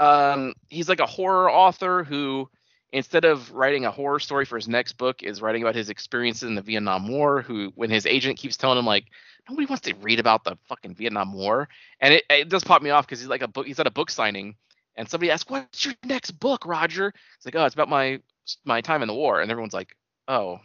um, 0.00 0.54
he's 0.68 0.88
like 0.88 0.98
a 0.98 1.06
horror 1.06 1.48
author 1.48 2.02
who, 2.02 2.50
instead 2.96 3.24
of 3.24 3.52
writing 3.52 3.84
a 3.84 3.90
horror 3.90 4.18
story 4.18 4.44
for 4.44 4.56
his 4.56 4.68
next 4.68 4.94
book, 4.94 5.22
is 5.22 5.40
writing 5.42 5.62
about 5.62 5.74
his 5.74 5.90
experiences 5.90 6.44
in 6.44 6.54
the 6.54 6.62
Vietnam 6.62 7.08
War. 7.08 7.42
Who, 7.42 7.72
when 7.74 7.90
his 7.90 8.06
agent 8.06 8.38
keeps 8.38 8.56
telling 8.56 8.78
him 8.78 8.86
like, 8.86 9.06
nobody 9.48 9.66
wants 9.66 9.82
to 9.82 9.94
read 9.96 10.20
about 10.20 10.44
the 10.44 10.56
fucking 10.64 10.94
Vietnam 10.94 11.32
War, 11.32 11.68
and 12.00 12.14
it, 12.14 12.24
it 12.28 12.48
does 12.48 12.64
pop 12.64 12.82
me 12.82 12.90
off 12.90 13.06
because 13.06 13.20
he's 13.20 13.28
like 13.28 13.42
a 13.42 13.48
book, 13.48 13.66
he's 13.66 13.80
at 13.80 13.86
a 13.86 13.90
book 13.92 14.10
signing 14.10 14.56
and 14.96 15.08
somebody 15.08 15.30
asks, 15.30 15.48
"What's 15.50 15.84
your 15.84 15.94
next 16.04 16.32
book, 16.32 16.66
Roger?" 16.66 17.12
It's 17.36 17.46
like, 17.46 17.54
"Oh, 17.54 17.64
it's 17.64 17.74
about 17.74 17.88
my 17.88 18.20
my 18.64 18.80
time 18.80 19.02
in 19.02 19.08
the 19.08 19.14
war," 19.14 19.40
and 19.40 19.50
everyone's 19.50 19.74
like, 19.74 19.96
"Oh, 20.28 20.60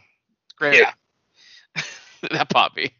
great." 0.56 0.78
Yeah. 0.78 0.92
that 2.30 2.48
popped 2.48 2.76
me. 2.76 2.94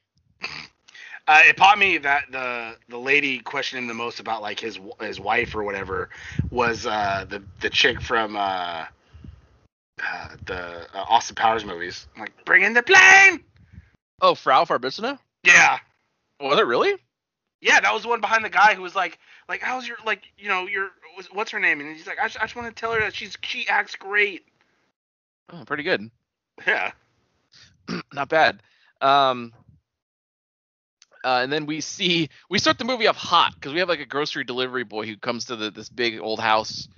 Uh, 1.28 1.42
it 1.44 1.56
popped 1.56 1.78
me 1.78 1.98
that 1.98 2.24
the 2.30 2.76
the 2.88 2.98
lady 2.98 3.38
questioning 3.38 3.86
the 3.86 3.94
most 3.94 4.20
about 4.20 4.42
like 4.42 4.60
his 4.60 4.78
his 5.00 5.20
wife 5.20 5.54
or 5.54 5.62
whatever 5.62 6.10
was 6.50 6.86
uh, 6.86 7.24
the 7.28 7.42
the 7.60 7.70
chick 7.70 8.00
from 8.00 8.36
uh, 8.36 8.84
uh, 10.00 10.28
the 10.46 10.86
uh, 10.94 11.04
Austin 11.08 11.34
Powers 11.34 11.64
movies. 11.64 12.06
I'm 12.14 12.20
like, 12.22 12.44
bring 12.44 12.62
in 12.62 12.72
the 12.74 12.82
plane. 12.82 13.44
Oh, 14.20 14.34
Frau 14.34 14.64
Farbissina? 14.64 15.18
Yeah, 15.44 15.78
Was 16.40 16.58
it 16.58 16.66
really? 16.66 16.94
yeah, 17.60 17.80
that 17.80 17.92
was 17.92 18.02
the 18.02 18.08
one 18.08 18.20
behind 18.20 18.44
the 18.44 18.50
guy 18.50 18.74
who 18.74 18.82
was 18.82 18.94
like, 18.94 19.18
like, 19.48 19.60
how's 19.60 19.86
your 19.86 19.96
like, 20.04 20.22
you 20.38 20.48
know, 20.48 20.66
your 20.66 20.90
what's 21.32 21.50
her 21.50 21.60
name? 21.60 21.80
And 21.80 21.96
he's 21.96 22.06
like, 22.06 22.18
I 22.20 22.26
just, 22.26 22.38
I 22.38 22.44
just 22.44 22.56
want 22.56 22.74
to 22.74 22.80
tell 22.80 22.92
her 22.92 23.00
that 23.00 23.14
she's 23.14 23.36
she 23.42 23.68
acts 23.68 23.96
great. 23.96 24.44
Oh, 25.52 25.64
pretty 25.64 25.82
good. 25.82 26.10
Yeah. 26.66 26.92
Not 28.12 28.28
bad. 28.28 28.62
Um, 29.00 29.52
uh, 31.24 31.40
and 31.42 31.52
then 31.52 31.66
we 31.66 31.80
see 31.80 32.28
we 32.50 32.58
start 32.58 32.78
the 32.78 32.84
movie 32.84 33.06
off 33.06 33.16
hot 33.16 33.54
because 33.54 33.72
we 33.72 33.78
have 33.80 33.88
like 33.88 34.00
a 34.00 34.06
grocery 34.06 34.44
delivery 34.44 34.84
boy 34.84 35.06
who 35.06 35.16
comes 35.16 35.46
to 35.46 35.56
the, 35.56 35.70
this 35.70 35.88
big 35.88 36.18
old 36.20 36.40
house 36.40 36.88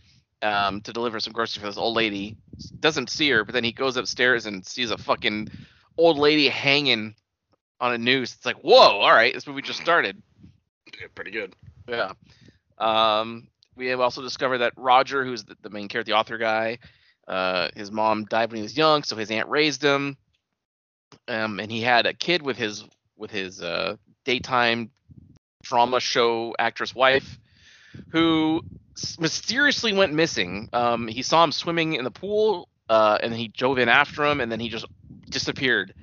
um, 0.44 0.82
to 0.82 0.92
deliver 0.92 1.18
some 1.18 1.32
groceries 1.32 1.60
for 1.60 1.66
this 1.66 1.78
old 1.78 1.96
lady. 1.96 2.36
Doesn't 2.78 3.08
see 3.08 3.30
her, 3.30 3.44
but 3.44 3.54
then 3.54 3.64
he 3.64 3.72
goes 3.72 3.96
upstairs 3.96 4.46
and 4.46 4.64
sees 4.64 4.90
a 4.90 4.98
fucking 4.98 5.48
old 5.96 6.18
lady 6.18 6.48
hanging 6.48 7.14
on 7.80 7.94
a 7.94 7.98
noose. 7.98 8.34
It's 8.34 8.46
like, 8.46 8.58
whoa, 8.58 9.00
all 9.00 9.12
right, 9.12 9.32
this 9.32 9.46
movie 9.46 9.62
just 9.62 9.80
started. 9.80 10.22
yeah 11.00 11.06
pretty 11.14 11.30
good. 11.30 11.56
Yeah. 11.88 12.12
Um, 12.78 13.48
we 13.74 13.86
have 13.86 14.00
also 14.00 14.22
discovered 14.22 14.58
that 14.58 14.74
Roger, 14.76 15.24
who's 15.24 15.44
the, 15.44 15.56
the 15.62 15.70
main 15.70 15.88
character, 15.88 16.12
the 16.12 16.18
author 16.18 16.38
guy, 16.38 16.78
uh, 17.26 17.68
his 17.74 17.90
mom 17.90 18.24
died 18.24 18.50
when 18.50 18.58
he 18.58 18.62
was 18.62 18.76
young, 18.76 19.02
so 19.02 19.16
his 19.16 19.30
aunt 19.30 19.48
raised 19.48 19.82
him. 19.82 20.16
Um, 21.26 21.58
and 21.58 21.70
he 21.72 21.80
had 21.80 22.06
a 22.06 22.12
kid 22.12 22.42
with 22.42 22.58
his 22.58 22.84
with 23.16 23.30
his 23.30 23.62
uh, 23.62 23.96
daytime 24.24 24.90
drama 25.62 26.00
show 26.00 26.54
actress 26.58 26.94
wife, 26.94 27.38
who 28.08 28.62
mysteriously 29.18 29.92
went 29.92 30.12
missing. 30.12 30.68
Um, 30.72 31.08
he 31.08 31.22
saw 31.22 31.42
him 31.44 31.52
swimming 31.52 31.94
in 31.94 32.04
the 32.04 32.10
pool, 32.10 32.68
uh, 32.88 33.18
and 33.22 33.34
he 33.34 33.48
drove 33.48 33.78
in 33.78 33.88
after 33.88 34.24
him, 34.24 34.40
and 34.40 34.50
then 34.50 34.60
he 34.60 34.68
just 34.68 34.86
disappeared. 35.28 35.94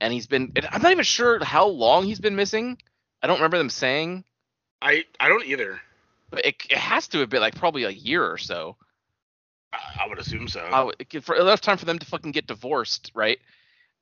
And 0.00 0.12
he's 0.12 0.26
been 0.26 0.52
and 0.56 0.66
I'm 0.70 0.82
not 0.82 0.92
even 0.92 1.04
sure 1.04 1.42
how 1.42 1.66
long 1.68 2.04
he's 2.04 2.20
been 2.20 2.36
missing. 2.36 2.76
I 3.22 3.26
don't 3.26 3.36
remember 3.36 3.56
them 3.58 3.70
saying 3.70 4.24
I 4.82 5.04
I 5.18 5.28
don't 5.28 5.46
either. 5.46 5.80
but 6.30 6.44
it, 6.44 6.56
it 6.68 6.76
has 6.76 7.08
to 7.08 7.18
have 7.20 7.30
been 7.30 7.40
like 7.40 7.54
probably 7.54 7.84
a 7.84 7.90
year 7.90 8.22
or 8.24 8.36
so. 8.36 8.76
I, 9.72 9.78
I 10.04 10.08
would 10.08 10.18
assume 10.18 10.48
so. 10.48 10.60
I 10.60 10.82
would- 10.82 11.24
for 11.24 11.36
enough 11.36 11.60
time 11.62 11.78
for 11.78 11.86
them 11.86 11.98
to 11.98 12.06
fucking 12.06 12.32
get 12.32 12.46
divorced, 12.46 13.12
right? 13.14 13.38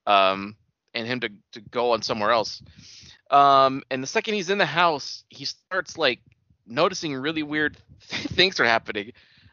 Um, 0.07 0.57
and 0.95 1.07
him 1.07 1.21
to, 1.21 1.31
to 1.53 1.61
go 1.71 1.93
on 1.93 2.03
somewhere 2.03 2.33
else. 2.33 2.63
Um, 3.31 3.83
and 3.91 4.03
the 4.03 4.07
second 4.09 4.35
he's 4.35 4.51
in 4.51 4.59
the 4.59 4.67
house, 4.67 5.25
he 5.29 5.45
starts 5.45 5.97
like 5.97 6.21
noticing 6.67 7.15
really 7.15 7.43
weird 7.43 7.77
things 8.01 8.59
are 8.61 8.65
happening. 8.65 9.13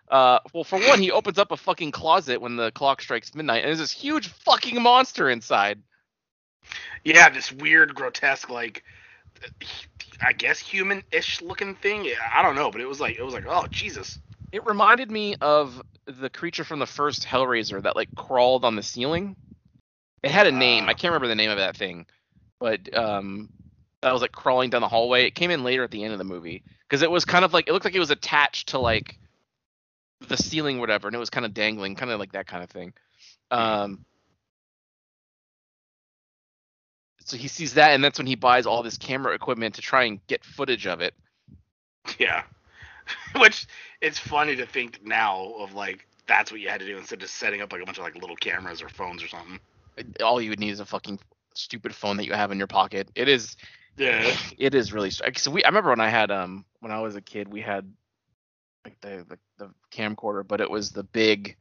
Uh, 0.10 0.40
well, 0.54 0.64
for 0.64 0.80
one, 0.80 1.00
he 1.02 1.12
opens 1.12 1.38
up 1.38 1.52
a 1.52 1.58
fucking 1.58 1.92
closet 1.92 2.42
when 2.42 2.56
the 2.56 2.72
clock 2.72 3.02
strikes 3.02 3.34
midnight, 3.36 3.60
and 3.60 3.68
there's 3.68 3.78
this 3.80 3.92
huge 3.92 4.28
fucking 4.28 4.82
monster 4.82 5.30
inside. 5.30 5.80
Yeah, 7.04 7.30
this 7.30 7.52
weird, 7.52 7.94
grotesque, 7.96 8.50
like, 8.50 8.84
I 10.22 10.34
guess 10.34 10.60
human-ish 10.60 11.42
looking 11.42 11.76
thing. 11.76 12.10
I 12.34 12.42
don't 12.42 12.56
know, 12.56 12.72
but 12.72 12.82
it 12.82 12.88
was 12.88 13.00
like, 13.00 13.18
it 13.18 13.24
was 13.24 13.34
like, 13.34 13.46
oh 13.48 13.68
Jesus. 13.70 14.20
It 14.52 14.66
reminded 14.66 15.12
me 15.12 15.36
of 15.42 15.82
the 16.06 16.30
creature 16.30 16.64
from 16.64 16.80
the 16.80 16.88
first 16.88 17.26
Hellraiser 17.26 17.82
that 17.84 17.96
like 17.96 18.14
crawled 18.16 18.66
on 18.66 18.76
the 18.76 18.84
ceiling. 18.84 19.36
It 20.24 20.32
had 20.32 20.48
a 20.48 20.52
name. 20.52 20.90
I 20.90 20.92
Ah. 20.92 20.94
can't 20.94 21.12
remember 21.14 21.28
the 21.28 21.36
name 21.36 21.52
of 21.52 21.58
that 21.58 21.78
thing, 21.78 22.08
but 22.60 22.94
um, 22.98 23.50
that 24.02 24.14
was 24.14 24.22
like 24.22 24.32
crawling 24.32 24.70
down 24.70 24.82
the 24.82 24.88
hallway. 24.88 25.26
It 25.26 25.36
came 25.36 25.52
in 25.52 25.64
later 25.64 25.84
at 25.84 25.92
the 25.92 26.04
end 26.04 26.14
of 26.14 26.20
the 26.20 26.26
movie 26.26 26.64
because 26.88 27.02
it 27.02 27.12
was 27.12 27.26
kind 27.26 27.44
of 27.44 27.54
like 27.54 27.68
it 27.68 27.74
looked 27.74 27.86
like 27.86 27.96
it 27.96 28.00
was 28.00 28.12
attached 28.12 28.70
to 28.70 28.80
like 28.80 29.18
the 30.28 30.38
ceiling, 30.38 30.78
or 30.78 30.80
whatever, 30.82 31.08
and 31.08 31.16
it 31.16 31.20
was 31.20 31.30
kind 31.30 31.46
of 31.46 31.54
dangling, 31.54 31.96
kind 31.96 32.12
of 32.12 32.20
like 32.20 32.34
that 32.34 32.48
kind 32.48 32.64
of 32.64 32.70
thing. 32.70 32.94
Um, 33.52 34.06
so 37.26 37.38
he 37.38 37.48
sees 37.48 37.76
that, 37.76 37.92
and 37.92 38.04
that's 38.04 38.18
when 38.18 38.28
he 38.28 38.36
buys 38.36 38.66
all 38.66 38.84
this 38.84 38.98
camera 38.98 39.34
equipment 39.34 39.76
to 39.76 39.82
try 39.82 40.04
and 40.06 40.26
get 40.28 40.44
footage 40.44 40.88
of 40.88 41.02
it. 41.02 41.14
Yeah. 42.18 42.44
Which 43.40 43.66
it's 44.02 44.20
funny 44.20 44.56
to 44.56 44.66
think 44.66 45.06
now 45.06 45.54
of 45.58 45.74
like 45.74 46.08
that's 46.28 46.52
what 46.52 46.62
you 46.62 46.70
had 46.70 46.80
to 46.80 46.86
do 46.86 46.98
instead 46.98 47.16
of 47.16 47.22
just 47.22 47.36
setting 47.36 47.62
up 47.62 47.72
like 47.72 47.82
a 47.82 47.86
bunch 47.86 47.98
of 47.98 48.04
like 48.04 48.16
little 48.16 48.36
cameras 48.36 48.82
or 48.82 48.90
phones 48.90 49.24
or 49.24 49.28
something. 49.28 49.60
All 50.24 50.42
you 50.42 50.52
would 50.52 50.60
need 50.60 50.72
is 50.72 50.80
a 50.80 50.86
fucking 50.86 51.20
stupid 51.54 51.94
phone 51.94 52.18
that 52.18 52.26
you 52.26 52.34
have 52.34 52.52
in 52.52 52.58
your 52.58 52.68
pocket. 52.68 53.10
It 53.16 53.28
is 53.28 53.58
Yeah. 54.00 54.36
it 54.58 54.74
is 54.74 54.94
really 54.94 55.10
so 55.12 55.26
we 55.52 55.64
I 55.64 55.68
remember 55.68 55.90
when 55.90 56.00
I 56.00 56.10
had 56.10 56.32
um 56.32 56.66
when 56.80 56.92
I 56.92 57.02
was 57.02 57.16
a 57.16 57.22
kid 57.22 57.48
we 57.52 57.62
had 57.62 57.92
like 58.86 59.00
the 59.02 59.26
the, 59.28 59.38
the 59.66 59.70
camcorder 59.92 60.48
but 60.48 60.62
it 60.62 60.70
was 60.70 60.92
the 60.92 61.04
big 61.04 61.58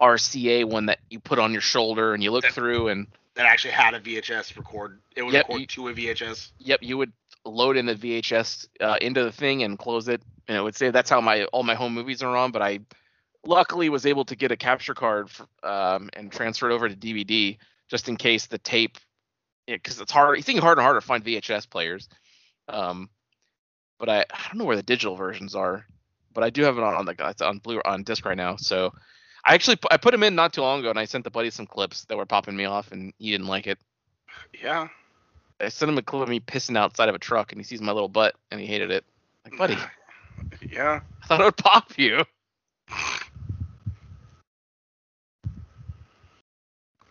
RCA 0.00 0.64
one 0.64 0.86
that 0.86 0.98
you 1.10 1.20
put 1.20 1.38
on 1.38 1.52
your 1.52 1.60
shoulder 1.60 2.14
and 2.14 2.22
you 2.22 2.30
look 2.30 2.42
That- 2.44 2.52
through 2.52 2.88
and 2.88 3.06
That 3.34 3.46
actually 3.46 3.70
had 3.70 3.94
a 3.94 4.00
VHS 4.00 4.56
record. 4.56 5.00
It 5.16 5.22
would 5.22 5.32
Yep, 5.32 5.46
record 5.48 5.60
you- 5.60 5.66
to 5.68 5.88
a 5.88 5.92
VHS. 5.94 6.52
yep 6.58 6.80
you 6.82 6.96
would 6.98 7.12
load 7.44 7.76
in 7.76 7.86
the 7.86 7.94
VHS 7.94 8.66
uh, 8.80 8.96
into 9.00 9.22
the 9.24 9.32
thing 9.32 9.62
and 9.62 9.78
close 9.78 10.08
it 10.08 10.20
and 10.48 10.56
it 10.56 10.60
would 10.62 10.74
say 10.76 10.90
that's 10.90 11.08
how 11.10 11.20
my 11.20 11.44
all 11.46 11.62
my 11.62 11.74
home 11.74 11.94
movies 11.94 12.22
are 12.22 12.36
on 12.36 12.50
but 12.50 12.62
I 12.62 12.80
luckily 13.46 13.88
was 13.88 14.04
able 14.04 14.24
to 14.26 14.34
get 14.36 14.50
a 14.50 14.56
capture 14.56 14.94
card 14.94 15.30
for, 15.30 15.46
um, 15.62 16.10
and 16.14 16.30
transfer 16.32 16.68
it 16.70 16.74
over 16.74 16.88
to 16.88 16.96
DVD 16.96 17.56
just 17.88 18.08
in 18.08 18.16
case 18.16 18.46
the 18.46 18.58
tape 18.58 18.98
because 19.76 20.00
it's 20.00 20.12
hard. 20.12 20.38
It's 20.38 20.46
getting 20.46 20.62
harder 20.62 20.80
and 20.80 20.84
harder 20.86 21.00
to 21.00 21.06
find 21.06 21.24
VHS 21.24 21.68
players. 21.68 22.08
Um, 22.68 23.10
but 23.98 24.08
I, 24.08 24.20
I 24.30 24.48
don't 24.48 24.58
know 24.58 24.64
where 24.64 24.76
the 24.76 24.82
digital 24.82 25.16
versions 25.16 25.54
are, 25.54 25.84
but 26.32 26.44
I 26.44 26.50
do 26.50 26.62
have 26.62 26.78
it 26.78 26.84
on 26.84 26.94
on 26.94 27.04
the 27.04 27.14
it's 27.28 27.42
on 27.42 27.58
blue 27.58 27.80
on 27.84 28.02
disc 28.02 28.24
right 28.24 28.36
now. 28.36 28.56
So 28.56 28.92
I 29.44 29.54
actually 29.54 29.78
I 29.90 29.96
put 29.96 30.12
them 30.12 30.22
in 30.22 30.34
not 30.34 30.52
too 30.52 30.62
long 30.62 30.80
ago 30.80 30.90
and 30.90 30.98
I 30.98 31.04
sent 31.04 31.24
the 31.24 31.30
buddy 31.30 31.50
some 31.50 31.66
clips 31.66 32.04
that 32.06 32.16
were 32.16 32.26
popping 32.26 32.56
me 32.56 32.64
off 32.64 32.92
and 32.92 33.12
he 33.18 33.30
didn't 33.30 33.46
like 33.46 33.66
it. 33.66 33.78
Yeah. 34.62 34.88
I 35.60 35.68
sent 35.68 35.90
him 35.90 35.98
a 35.98 36.02
clip 36.02 36.22
of 36.22 36.28
me 36.28 36.38
pissing 36.38 36.76
outside 36.76 37.08
of 37.08 37.14
a 37.14 37.18
truck 37.18 37.52
and 37.52 37.60
he 37.60 37.64
sees 37.64 37.80
my 37.80 37.92
little 37.92 38.08
butt 38.08 38.36
and 38.50 38.60
he 38.60 38.66
hated 38.66 38.90
it. 38.90 39.04
Like 39.44 39.58
buddy, 39.58 39.76
Yeah. 40.70 41.00
I 41.22 41.26
thought 41.26 41.40
it 41.40 41.44
would 41.44 41.56
pop 41.56 41.98
you. 41.98 42.24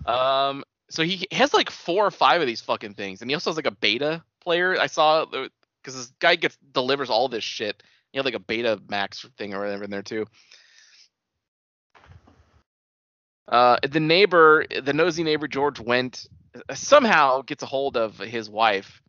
Um, 0.05 0.63
so 0.89 1.03
he 1.03 1.27
has 1.32 1.53
like 1.53 1.70
four 1.70 2.06
or 2.06 2.12
five 2.12 2.41
of 2.41 2.48
these 2.48 2.62
fucking 2.62 2.94
things, 2.94 3.22
and 3.22 3.29
he 3.29 3.36
also 3.36 3.50
has 3.50 3.56
like 3.58 3.67
a 3.67 3.72
beta 3.72 4.24
player. 4.41 4.79
I 4.79 4.88
saw 4.88 5.25
because 5.25 5.96
this 5.96 6.13
guy 6.20 6.36
gets 6.36 6.58
delivers 6.74 7.10
all 7.10 7.27
this 7.27 7.44
shit. 7.44 7.84
He 8.12 8.17
had 8.17 8.25
like 8.25 8.34
a 8.34 8.39
beta 8.39 8.79
max 8.89 9.25
thing 9.38 9.53
or 9.53 9.60
whatever 9.60 9.84
in 9.84 9.91
there 9.91 10.01
too. 10.01 10.25
Uh, 13.48 13.77
the 13.88 14.00
neighbor, 14.00 14.65
the 14.84 14.94
nosy 14.94 15.24
neighbor 15.24 15.48
George 15.48 15.79
Wendt 15.79 16.27
somehow 16.74 17.41
gets 17.41 17.63
a 17.63 17.65
hold 17.65 17.96
of 17.96 18.17
his 18.17 18.50
wife 18.50 19.01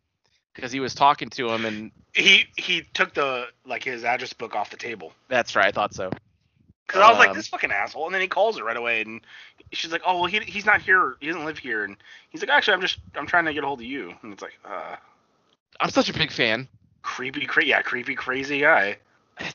because 0.55 0.71
he 0.71 0.79
was 0.79 0.95
talking 0.95 1.29
to 1.31 1.49
him, 1.49 1.65
and 1.65 1.91
He 2.13 2.45
he 2.57 2.83
took 2.93 3.13
the 3.13 3.47
like 3.65 3.83
his 3.83 4.03
address 4.03 4.33
book 4.33 4.55
off 4.55 4.69
the 4.69 4.77
table. 4.77 5.13
that's 5.27 5.55
right, 5.55 5.67
I 5.67 5.71
thought 5.71 5.93
so. 5.93 6.11
Cause 6.89 7.01
I 7.01 7.09
was 7.09 7.19
like 7.19 7.29
Um, 7.29 7.35
this 7.35 7.47
fucking 7.47 7.71
asshole, 7.71 8.07
and 8.07 8.13
then 8.15 8.21
he 8.21 8.27
calls 8.27 8.57
her 8.57 8.63
right 8.63 8.75
away, 8.75 9.01
and 9.01 9.21
she's 9.71 9.91
like, 9.91 10.01
"Oh 10.05 10.15
well, 10.15 10.25
he 10.25 10.39
he's 10.39 10.65
not 10.65 10.81
here. 10.81 11.17
He 11.19 11.27
doesn't 11.27 11.45
live 11.45 11.59
here." 11.59 11.83
And 11.83 11.95
he's 12.31 12.41
like, 12.41 12.49
"Actually, 12.49 12.73
I'm 12.73 12.81
just 12.81 12.97
I'm 13.15 13.27
trying 13.27 13.45
to 13.45 13.53
get 13.53 13.63
a 13.63 13.67
hold 13.67 13.79
of 13.79 13.85
you." 13.85 14.15
And 14.23 14.33
it's 14.33 14.41
like, 14.41 14.57
uh, 14.65 14.95
I'm 15.79 15.91
such 15.91 16.09
a 16.09 16.13
big 16.13 16.31
fan. 16.31 16.67
creepy, 17.03 17.45
cra- 17.45 17.65
yeah, 17.65 17.81
creepy, 17.83 18.15
crazy 18.15 18.61
guy. 18.61 18.97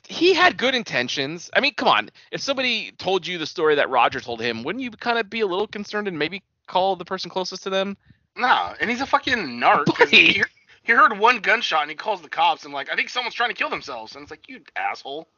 he 0.09 0.33
had 0.33 0.57
good 0.57 0.75
intentions. 0.77 1.51
I 1.55 1.61
mean, 1.61 1.75
come 1.75 1.89
on. 1.89 2.11
If 2.31 2.41
somebody 2.41 2.93
told 2.93 3.27
you 3.27 3.37
the 3.37 3.47
story 3.47 3.75
that 3.75 3.91
Roger 3.91 4.21
told 4.21 4.41
him, 4.41 4.63
wouldn't 4.63 4.83
you 4.83 4.91
kind 4.93 5.19
of 5.19 5.29
be 5.29 5.41
a 5.41 5.47
little 5.47 5.67
concerned 5.67 6.09
and 6.09 6.19
maybe 6.19 6.43
call 6.69 6.97
the 6.97 7.05
person 7.05 7.31
closest 7.31 7.65
to 7.65 7.71
them? 7.71 7.97
Nah, 8.37 8.75
and 8.81 8.89
he's 8.89 9.01
a 9.01 9.07
fucking 9.07 9.37
narc. 9.61 10.09
he, 10.09 10.43
he 10.83 10.93
heard 10.93 11.19
one 11.19 11.41
gunshot 11.41 11.83
and 11.83 11.91
he 11.91 11.97
calls 11.97 12.23
the 12.23 12.29
cops 12.29 12.65
and 12.65 12.73
like, 12.73 12.91
I 12.91 12.97
think 12.97 13.09
someone's 13.09 13.35
trying 13.35 13.51
to 13.51 13.55
kill 13.55 13.71
themselves. 13.71 14.15
And 14.15 14.23
it's 14.23 14.31
like, 14.31 14.49
you 14.49 14.61
asshole. 14.77 15.29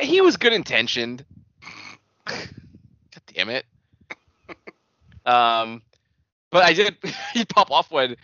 He 0.00 0.20
was 0.20 0.36
good 0.36 0.52
intentioned. 0.52 1.24
God 2.26 2.48
damn 3.34 3.48
it. 3.48 3.66
um, 5.26 5.82
but 6.50 6.64
I 6.64 6.72
did. 6.72 6.96
He 7.32 7.44
pop 7.44 7.70
off 7.70 7.90
when 7.90 8.16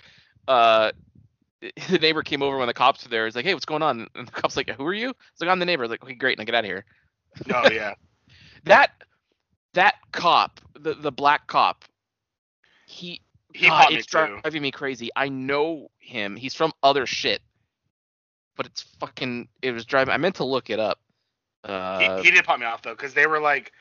uh 0.49 0.92
the 1.88 1.99
neighbor 1.99 2.23
came 2.23 2.42
over 2.42 2.58
when 2.58 2.66
the 2.66 2.75
cops 2.75 3.04
were 3.04 3.11
there. 3.11 3.25
He's 3.25 3.37
like, 3.37 3.44
"Hey, 3.44 3.54
what's 3.54 3.64
going 3.66 3.82
on?" 3.82 4.08
And 4.14 4.28
the 4.28 4.32
cops 4.32 4.56
like, 4.56 4.68
"Who 4.70 4.85
are 4.85 4.94
you?" 4.94 5.11
It's 5.11 5.40
like, 5.40 5.49
"I'm 5.50 5.58
the 5.58 5.64
neighbor." 5.64 5.82
I 5.82 5.87
was 5.87 5.90
like, 5.90 6.02
"Okay, 6.02 6.14
great. 6.14 6.38
Now 6.38 6.44
get 6.44 6.54
out 6.54 6.64
of 6.64 6.70
here." 6.70 6.85
No, 7.46 7.62
yeah. 7.70 7.94
That 8.64 8.90
that 9.75 9.94
cop, 10.12 10.61
the 10.78 10.94
the 10.94 11.12
black 11.12 11.46
cop, 11.46 11.85
he 12.87 13.20
He 13.54 13.66
God, 13.66 13.92
it's 13.92 14.06
too. 14.06 14.38
driving 14.42 14.62
me 14.62 14.70
crazy. 14.70 15.11
I 15.16 15.28
know 15.28 15.88
him. 15.99 16.37
He's 16.37 16.54
from 16.54 16.73
other 16.82 17.06
shit. 17.06 17.40
But 18.56 18.66
it's 18.66 18.82
fucking. 18.82 19.49
It 19.62 19.73
was 19.73 19.85
driving. 19.85 20.12
I 20.12 20.16
meant 20.18 20.37
to 20.37 20.44
look 20.44 20.70
it 20.70 20.78
up. 20.80 20.99
Uh, 21.66 22.18
he, 22.18 22.25
he 22.25 22.30
did 22.30 22.44
pop 22.44 22.58
me 22.61 22.66
off 22.66 22.82
though, 22.82 22.94
because 22.94 23.12
they 23.14 23.26
were 23.26 23.40
like, 23.40 23.73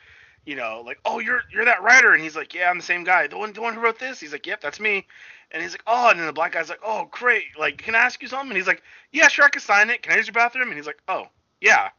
you 0.46 0.56
know, 0.56 0.82
like, 0.86 1.00
oh, 1.06 1.20
you're 1.20 1.42
you're 1.51 1.65
that 1.65 1.82
writer, 1.84 2.13
and 2.13 2.22
he's 2.22 2.36
like, 2.36 2.54
yeah, 2.54 2.70
I'm 2.70 2.77
the 2.77 2.84
same 2.84 3.04
guy, 3.04 3.27
the 3.27 3.38
one 3.38 3.54
the 3.54 3.62
one 3.62 3.74
who 3.74 3.82
wrote 3.82 4.00
this. 4.00 4.20
He's 4.20 4.32
like, 4.32 4.46
yep, 4.46 4.62
that's 4.62 4.80
me. 4.80 5.06
And 5.51 5.62
he's 5.62 5.72
like, 5.74 5.84
oh, 5.88 6.10
and 6.10 6.20
then 6.20 6.25
the 6.25 6.34
black 6.34 6.54
guy's 6.54 6.70
like, 6.70 6.82
oh, 6.84 7.08
great, 7.12 7.46
like, 7.58 7.77
can 7.77 7.96
I 7.96 8.00
ask 8.00 8.22
you 8.22 8.27
something? 8.27 8.50
And 8.50 8.58
he's 8.58 8.68
like, 8.68 8.82
yeah, 9.12 9.27
sure, 9.27 9.46
I 9.46 9.50
can 9.50 9.62
sign 9.62 9.89
it. 9.89 10.01
Can 10.01 10.13
I 10.13 10.18
use 10.18 10.27
your 10.27 10.34
bathroom? 10.34 10.68
And 10.70 10.75
he's 10.77 10.88
like, 10.88 11.01
oh, 11.08 11.27
yeah. 11.62 11.89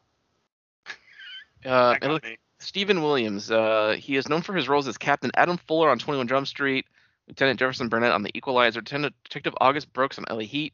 uh, 1.64 1.96
look- 2.02 2.24
Steven 2.58 3.02
Williams. 3.02 3.50
Uh, 3.50 3.96
he 3.98 4.16
is 4.16 4.28
known 4.28 4.42
for 4.42 4.54
his 4.54 4.68
roles 4.68 4.88
as 4.88 4.98
Captain 4.98 5.30
Adam 5.34 5.58
Fuller 5.68 5.90
on 5.90 5.98
21 5.98 6.26
Jump 6.26 6.46
Street, 6.46 6.86
Lieutenant 7.28 7.58
Jefferson 7.58 7.88
Burnett 7.88 8.12
on 8.12 8.22
The 8.22 8.36
Equalizer, 8.36 8.80
Lieutenant 8.80 9.14
Detective 9.24 9.54
August 9.60 9.92
Brooks 9.92 10.18
on 10.18 10.24
LA 10.30 10.44
Heat, 10.44 10.72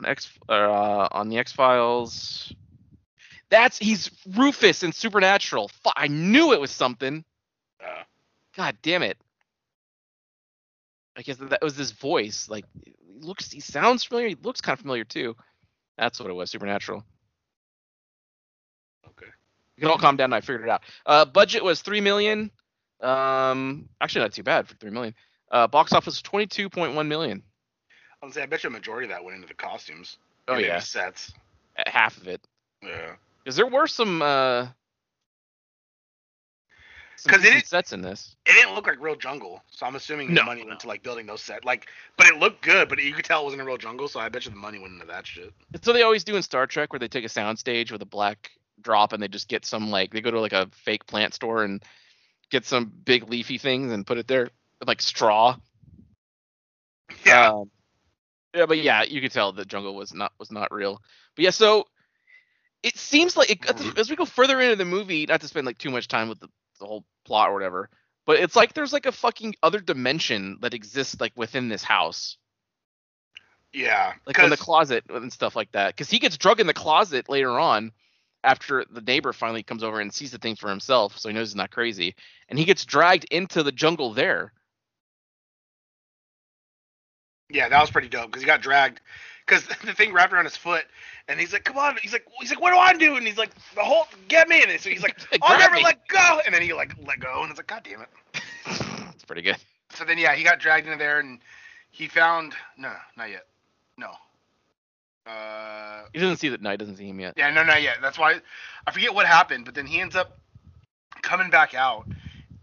on 0.00 0.10
X 0.10 0.28
uh, 0.48 1.08
on 1.10 1.28
the 1.28 1.38
X 1.38 1.52
Files. 1.52 2.52
That's 3.52 3.76
he's 3.76 4.10
Rufus 4.34 4.82
in 4.82 4.92
Supernatural. 4.92 5.68
Fu- 5.68 5.90
I 5.94 6.08
knew 6.08 6.54
it 6.54 6.60
was 6.60 6.70
something. 6.70 7.22
Uh, 7.78 8.02
God 8.56 8.78
damn 8.80 9.02
it. 9.02 9.18
I 11.18 11.20
guess 11.20 11.36
that 11.36 11.60
was 11.60 11.76
his 11.76 11.92
voice. 11.92 12.48
Like, 12.48 12.64
he 12.82 12.94
looks, 13.20 13.50
he 13.52 13.60
sounds 13.60 14.04
familiar. 14.04 14.28
He 14.30 14.36
looks 14.42 14.62
kind 14.62 14.72
of 14.74 14.80
familiar 14.80 15.04
too. 15.04 15.36
That's 15.98 16.18
what 16.18 16.30
it 16.30 16.32
was. 16.32 16.50
Supernatural. 16.50 17.04
okay. 19.06 19.26
You 19.76 19.82
can 19.82 19.90
all 19.90 19.98
calm 19.98 20.16
down. 20.16 20.32
I 20.32 20.40
figured 20.40 20.62
it 20.62 20.70
out. 20.70 20.80
Uh, 21.04 21.26
budget 21.26 21.62
was 21.62 21.82
three 21.82 22.00
million. 22.00 22.50
Um, 23.02 23.86
actually 24.00 24.22
not 24.22 24.32
too 24.32 24.42
bad 24.44 24.66
for 24.66 24.76
three 24.76 24.90
million. 24.90 25.14
Uh, 25.50 25.66
box 25.66 25.92
office 25.92 26.22
twenty-two 26.22 26.70
point 26.70 26.94
one 26.94 27.06
million. 27.06 27.42
I 28.22 28.24
was 28.26 28.34
say, 28.34 28.42
I 28.42 28.46
bet 28.46 28.64
you 28.64 28.70
a 28.70 28.72
majority 28.72 29.08
of 29.08 29.10
that 29.10 29.22
went 29.22 29.34
into 29.36 29.48
the 29.48 29.54
costumes. 29.54 30.16
Oh 30.48 30.56
yeah, 30.56 30.78
sets. 30.78 31.34
Uh, 31.78 31.82
half 31.84 32.16
of 32.16 32.28
it. 32.28 32.40
Yeah. 32.82 33.16
Because 33.44 33.56
there 33.56 33.66
were 33.66 33.86
some 33.86 34.22
uh, 34.22 34.68
some 37.16 37.32
'Cause 37.32 37.44
it 37.44 37.66
sets 37.66 37.92
in 37.92 38.02
this. 38.02 38.36
It 38.44 38.52
didn't 38.54 38.74
look 38.74 38.86
like 38.88 39.00
real 39.00 39.14
jungle, 39.14 39.62
so 39.70 39.86
I'm 39.86 39.94
assuming 39.94 40.28
the 40.28 40.34
No, 40.34 40.42
money 40.42 40.62
no. 40.62 40.68
went 40.68 40.80
to 40.80 40.88
like 40.88 41.02
building 41.02 41.26
those 41.26 41.42
sets. 41.42 41.64
Like, 41.64 41.88
but 42.16 42.26
it 42.26 42.38
looked 42.38 42.62
good, 42.62 42.88
but 42.88 43.00
you 43.02 43.12
could 43.12 43.24
tell 43.24 43.42
it 43.42 43.44
wasn't 43.44 43.62
a 43.62 43.64
real 43.64 43.78
jungle, 43.78 44.08
so 44.08 44.18
I 44.20 44.28
bet 44.28 44.44
you 44.44 44.50
the 44.50 44.56
money 44.56 44.78
went 44.80 44.94
into 44.94 45.06
that 45.06 45.26
shit. 45.26 45.52
It's 45.74 45.86
what 45.86 45.92
they 45.94 46.02
always 46.02 46.24
do 46.24 46.36
in 46.36 46.42
Star 46.42 46.66
Trek, 46.66 46.92
where 46.92 47.00
they 47.00 47.08
take 47.08 47.24
a 47.24 47.28
soundstage 47.28 47.92
with 47.92 48.02
a 48.02 48.06
black 48.06 48.50
drop 48.80 49.12
and 49.12 49.22
they 49.22 49.28
just 49.28 49.48
get 49.48 49.64
some 49.64 49.90
like 49.90 50.12
they 50.12 50.20
go 50.20 50.30
to 50.32 50.40
like 50.40 50.52
a 50.52 50.68
fake 50.72 51.06
plant 51.06 51.34
store 51.34 51.64
and 51.64 51.82
get 52.50 52.64
some 52.64 52.92
big 53.04 53.28
leafy 53.30 53.58
things 53.58 53.92
and 53.92 54.06
put 54.06 54.18
it 54.18 54.26
there 54.28 54.50
like 54.86 55.00
straw. 55.00 55.56
Yeah. 57.24 57.52
Um, 57.52 57.70
yeah, 58.54 58.66
but 58.66 58.78
yeah, 58.78 59.04
you 59.04 59.20
could 59.20 59.32
tell 59.32 59.52
the 59.52 59.64
jungle 59.64 59.94
was 59.94 60.12
not 60.14 60.32
was 60.38 60.50
not 60.50 60.72
real. 60.72 61.00
But 61.36 61.44
yeah, 61.44 61.50
so 61.50 61.86
it 62.82 62.96
seems 62.96 63.36
like 63.36 63.50
it, 63.50 63.60
mm-hmm. 63.60 63.98
as 63.98 64.10
we 64.10 64.16
go 64.16 64.24
further 64.24 64.60
into 64.60 64.76
the 64.76 64.84
movie, 64.84 65.26
not 65.26 65.40
to 65.40 65.48
spend 65.48 65.66
like 65.66 65.78
too 65.78 65.90
much 65.90 66.08
time 66.08 66.28
with 66.28 66.40
the, 66.40 66.48
the 66.80 66.86
whole 66.86 67.04
plot 67.24 67.50
or 67.50 67.54
whatever, 67.54 67.90
but 68.26 68.38
it's 68.38 68.56
like 68.56 68.74
there's 68.74 68.92
like 68.92 69.06
a 69.06 69.12
fucking 69.12 69.54
other 69.62 69.80
dimension 69.80 70.58
that 70.60 70.74
exists 70.74 71.20
like 71.20 71.32
within 71.36 71.68
this 71.68 71.82
house. 71.82 72.36
Yeah, 73.72 74.12
like 74.26 74.38
in 74.38 74.50
the 74.50 74.56
closet 74.56 75.04
and 75.08 75.32
stuff 75.32 75.56
like 75.56 75.72
that. 75.72 75.96
Because 75.96 76.10
he 76.10 76.18
gets 76.18 76.36
drug 76.36 76.60
in 76.60 76.66
the 76.66 76.74
closet 76.74 77.30
later 77.30 77.58
on, 77.58 77.92
after 78.44 78.84
the 78.90 79.00
neighbor 79.00 79.32
finally 79.32 79.62
comes 79.62 79.82
over 79.82 80.00
and 80.00 80.12
sees 80.12 80.32
the 80.32 80.38
thing 80.38 80.56
for 80.56 80.68
himself, 80.68 81.16
so 81.18 81.28
he 81.28 81.34
knows 81.34 81.50
he's 81.50 81.56
not 81.56 81.70
crazy, 81.70 82.14
and 82.48 82.58
he 82.58 82.64
gets 82.64 82.84
dragged 82.84 83.24
into 83.30 83.62
the 83.62 83.72
jungle 83.72 84.12
there. 84.12 84.52
Yeah, 87.48 87.68
that 87.68 87.80
was 87.80 87.90
pretty 87.90 88.08
dope 88.08 88.26
because 88.26 88.42
he 88.42 88.46
got 88.46 88.62
dragged 88.62 89.00
because 89.46 89.66
the 89.84 89.92
thing 89.94 90.12
wrapped 90.12 90.32
around 90.32 90.44
his 90.44 90.56
foot, 90.56 90.84
and 91.28 91.38
he's 91.38 91.52
like, 91.52 91.64
"Come 91.64 91.78
on!" 91.78 91.96
He's 92.00 92.12
like, 92.12 92.26
"He's 92.40 92.50
like, 92.50 92.60
what 92.60 92.70
do 92.72 92.78
I 92.78 92.92
do?" 92.94 93.16
And 93.16 93.26
he's 93.26 93.38
like, 93.38 93.50
"The 93.74 93.82
whole 93.82 94.06
get 94.28 94.48
me!" 94.48 94.62
And 94.66 94.80
so 94.80 94.90
he's 94.90 95.02
like, 95.02 95.18
"I'll 95.42 95.58
never 95.58 95.76
me." 95.76 95.82
let 95.84 96.06
go!" 96.08 96.40
And 96.44 96.54
then 96.54 96.62
he 96.62 96.72
like 96.72 96.94
let 97.06 97.20
go, 97.20 97.42
and 97.42 97.50
it's 97.50 97.58
like, 97.58 97.66
"God 97.66 97.82
damn 97.84 98.02
it!" 98.02 98.08
it's 99.14 99.24
pretty 99.24 99.42
good. 99.42 99.56
So 99.94 100.04
then 100.04 100.18
yeah, 100.18 100.34
he 100.34 100.42
got 100.44 100.58
dragged 100.58 100.86
into 100.86 100.98
there, 100.98 101.20
and 101.20 101.40
he 101.90 102.08
found 102.08 102.54
no, 102.76 102.92
not 103.16 103.30
yet, 103.30 103.46
no. 103.98 104.12
Uh, 105.26 106.02
He 106.12 106.18
doesn't 106.18 106.38
see 106.38 106.48
that. 106.48 106.60
No, 106.60 106.70
he 106.70 106.76
doesn't 106.76 106.96
see 106.96 107.06
him 107.06 107.20
yet. 107.20 107.34
yeah, 107.36 107.50
no, 107.50 107.62
not 107.62 107.82
yet. 107.82 107.98
That's 108.02 108.18
why 108.18 108.40
I 108.86 108.90
forget 108.90 109.14
what 109.14 109.26
happened, 109.26 109.64
but 109.64 109.74
then 109.74 109.86
he 109.86 110.00
ends 110.00 110.16
up 110.16 110.36
coming 111.22 111.50
back 111.50 111.74
out, 111.74 112.06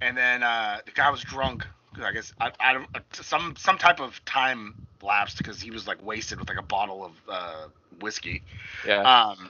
and 0.01 0.17
then 0.17 0.43
uh, 0.43 0.79
the 0.85 0.91
guy 0.91 1.09
was 1.09 1.21
drunk. 1.21 1.65
I 2.03 2.11
guess 2.11 2.33
I, 2.39 2.51
I 2.59 2.73
don't 2.73 2.87
some 3.13 3.55
some 3.57 3.77
type 3.77 3.99
of 3.99 4.23
time 4.25 4.75
lapsed 5.01 5.37
because 5.37 5.61
he 5.61 5.71
was 5.71 5.87
like 5.87 6.03
wasted 6.05 6.39
with 6.39 6.49
like 6.49 6.57
a 6.59 6.63
bottle 6.63 7.05
of 7.05 7.11
uh, 7.29 7.67
whiskey. 8.01 8.43
Yeah. 8.85 9.01
Um, 9.01 9.49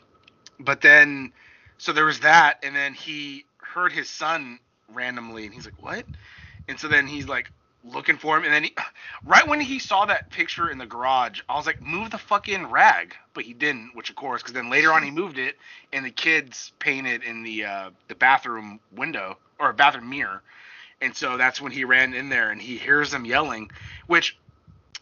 but 0.59 0.81
then, 0.81 1.31
so 1.77 1.93
there 1.93 2.05
was 2.05 2.19
that, 2.21 2.59
and 2.63 2.75
then 2.75 2.93
he 2.93 3.45
heard 3.57 3.91
his 3.91 4.09
son 4.09 4.59
randomly, 4.93 5.45
and 5.45 5.53
he's 5.53 5.65
like, 5.65 5.81
"What?" 5.81 6.05
And 6.67 6.79
so 6.79 6.87
then 6.87 7.07
he's 7.07 7.27
like 7.27 7.51
looking 7.83 8.17
for 8.17 8.37
him, 8.37 8.43
and 8.43 8.53
then 8.53 8.65
he, 8.65 8.75
right 9.25 9.47
when 9.47 9.59
he 9.59 9.79
saw 9.79 10.05
that 10.05 10.29
picture 10.29 10.69
in 10.69 10.77
the 10.77 10.85
garage, 10.85 11.41
I 11.47 11.55
was 11.55 11.65
like, 11.65 11.81
"Move 11.81 12.11
the 12.11 12.17
fucking 12.17 12.67
rag," 12.67 13.15
but 13.33 13.43
he 13.43 13.53
didn't, 13.53 13.95
which 13.95 14.09
of 14.09 14.15
course, 14.15 14.41
because 14.41 14.53
then 14.53 14.69
later 14.69 14.91
on 14.91 15.03
he 15.03 15.11
moved 15.11 15.37
it, 15.37 15.57
and 15.93 16.05
the 16.05 16.11
kids 16.11 16.71
painted 16.79 17.23
in 17.23 17.43
the 17.43 17.65
uh, 17.65 17.89
the 18.07 18.15
bathroom 18.15 18.79
window 18.91 19.37
or 19.59 19.73
bathroom 19.73 20.09
mirror, 20.09 20.41
and 21.01 21.15
so 21.15 21.37
that's 21.37 21.61
when 21.61 21.71
he 21.71 21.85
ran 21.85 22.13
in 22.13 22.29
there, 22.29 22.51
and 22.51 22.61
he 22.61 22.77
hears 22.77 23.11
them 23.11 23.25
yelling, 23.25 23.71
which 24.07 24.37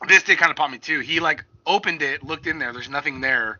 this 0.08 0.24
did 0.24 0.38
kind 0.38 0.52
of 0.52 0.58
pop 0.58 0.70
me 0.70 0.78
too. 0.78 1.00
He 1.00 1.20
like 1.20 1.44
opened 1.66 2.02
it, 2.02 2.24
looked 2.24 2.48
in 2.48 2.60
there. 2.60 2.74
There's 2.74 2.90
nothing 2.90 3.22
there. 3.22 3.60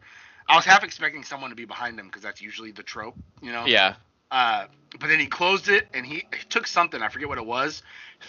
I 0.50 0.56
was 0.56 0.66
half 0.66 0.84
expecting 0.84 1.24
someone 1.24 1.50
to 1.50 1.56
be 1.56 1.66
behind 1.66 2.00
him 2.00 2.06
because 2.08 2.22
that's 2.22 2.42
usually 2.42 2.72
the 2.72 2.84
trope, 2.84 3.16
you 3.42 3.52
know. 3.52 3.66
yeah. 3.66 3.96
Uh, 4.30 4.66
but 5.00 5.08
then 5.08 5.20
he 5.20 5.26
closed 5.26 5.70
it 5.70 5.88
and 5.94 6.06
he, 6.06 6.16
he 6.16 6.46
took 6.50 6.68
something. 6.68 7.02
I 7.02 7.10
forget 7.10 7.30
what 7.30 7.38
it 7.38 7.46
was. 7.46 7.82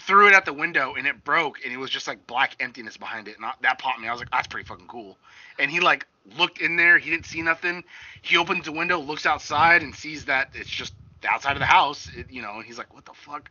Threw 0.05 0.27
it 0.27 0.33
out 0.33 0.45
the 0.45 0.53
window 0.53 0.95
and 0.95 1.05
it 1.07 1.23
broke 1.23 1.63
and 1.63 1.73
it 1.73 1.77
was 1.77 1.89
just 1.89 2.07
like 2.07 2.25
black 2.25 2.55
emptiness 2.59 2.97
behind 2.97 3.27
it. 3.27 3.35
And 3.35 3.45
I, 3.45 3.53
that 3.61 3.79
popped 3.79 3.99
me. 3.99 4.07
I 4.07 4.11
was 4.11 4.19
like, 4.19 4.31
that's 4.31 4.47
pretty 4.47 4.65
fucking 4.65 4.87
cool. 4.87 5.17
And 5.57 5.69
he 5.69 5.79
like 5.79 6.05
looked 6.37 6.61
in 6.61 6.77
there. 6.77 6.97
He 6.97 7.09
didn't 7.09 7.25
see 7.25 7.41
nothing. 7.41 7.83
He 8.21 8.37
opens 8.37 8.65
the 8.65 8.71
window, 8.71 8.99
looks 8.99 9.25
outside, 9.25 9.81
and 9.81 9.93
sees 9.93 10.25
that 10.25 10.51
it's 10.53 10.69
just 10.69 10.93
outside 11.27 11.53
of 11.53 11.59
the 11.59 11.65
house. 11.65 12.09
It, 12.15 12.27
you 12.31 12.41
know, 12.41 12.55
and 12.57 12.65
he's 12.65 12.77
like, 12.77 12.93
what 12.93 13.05
the 13.05 13.13
fuck? 13.13 13.49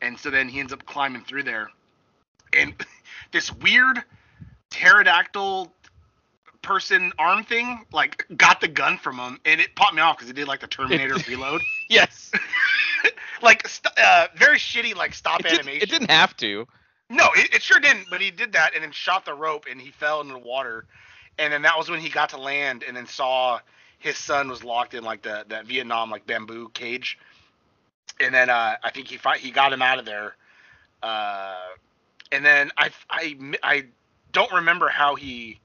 And 0.00 0.18
so 0.18 0.30
then 0.30 0.48
he 0.48 0.60
ends 0.60 0.72
up 0.72 0.84
climbing 0.86 1.24
through 1.24 1.44
there, 1.44 1.70
and 2.56 2.74
this 3.32 3.52
weird 3.52 4.02
pterodactyl 4.70 5.72
person 6.62 7.12
arm 7.18 7.44
thing 7.44 7.84
like 7.92 8.26
got 8.36 8.60
the 8.60 8.68
gun 8.68 8.98
from 8.98 9.18
him 9.18 9.38
and 9.44 9.60
it 9.60 9.74
popped 9.76 9.94
me 9.94 10.02
off 10.02 10.16
because 10.16 10.28
it 10.30 10.34
did 10.36 10.46
like 10.48 10.60
the 10.60 10.66
terminator 10.66 11.16
reload 11.28 11.62
Yes. 11.88 12.30
like 13.42 13.66
st- 13.66 13.98
uh, 13.98 14.28
very 14.36 14.58
shitty 14.58 14.94
like 14.94 15.14
stop 15.14 15.40
It, 15.40 15.46
did, 15.48 15.60
animation 15.60 15.82
it 15.82 15.90
didn't 15.90 16.10
have 16.10 16.36
to. 16.38 16.66
no 17.08 17.28
it, 17.36 17.54
it 17.54 17.62
sure 17.62 17.80
didn't 17.80 18.06
but 18.10 18.20
he 18.20 18.30
did 18.30 18.52
that 18.52 18.74
and 18.74 18.84
then 18.84 18.92
shot 18.92 19.24
the 19.24 19.34
rope 19.34 19.64
and 19.70 19.80
he 19.80 19.90
fell 19.90 20.20
into 20.20 20.34
the 20.34 20.38
water 20.38 20.86
and 21.38 21.52
then 21.52 21.62
that 21.62 21.78
was 21.78 21.88
when 21.90 22.00
he 22.00 22.10
got 22.10 22.28
to 22.30 22.38
land 22.38 22.84
and 22.86 22.96
then 22.96 23.06
saw 23.06 23.58
his 24.00 24.18
son 24.18 24.48
was 24.48 24.64
locked 24.64 24.94
in 24.94 25.04
like 25.04 25.22
the 25.22 25.44
that 25.48 25.66
vietnam 25.66 26.10
like 26.10 26.26
bamboo 26.26 26.68
cage 26.74 27.18
and 28.20 28.34
then 28.34 28.50
uh 28.50 28.74
i 28.82 28.90
think 28.90 29.06
he 29.08 29.16
fi- 29.16 29.38
he 29.38 29.50
got 29.52 29.72
him 29.72 29.82
out 29.82 29.98
of 30.00 30.04
there 30.04 30.34
uh 31.02 31.56
and 32.32 32.44
then 32.44 32.70
i 32.76 32.90
i 33.08 33.36
i 33.62 33.84
don't 34.32 34.52
remember 34.52 34.88
how 34.88 35.14
he 35.14 35.58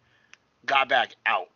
got 0.66 0.88
back 0.90 1.16
out 1.26 1.50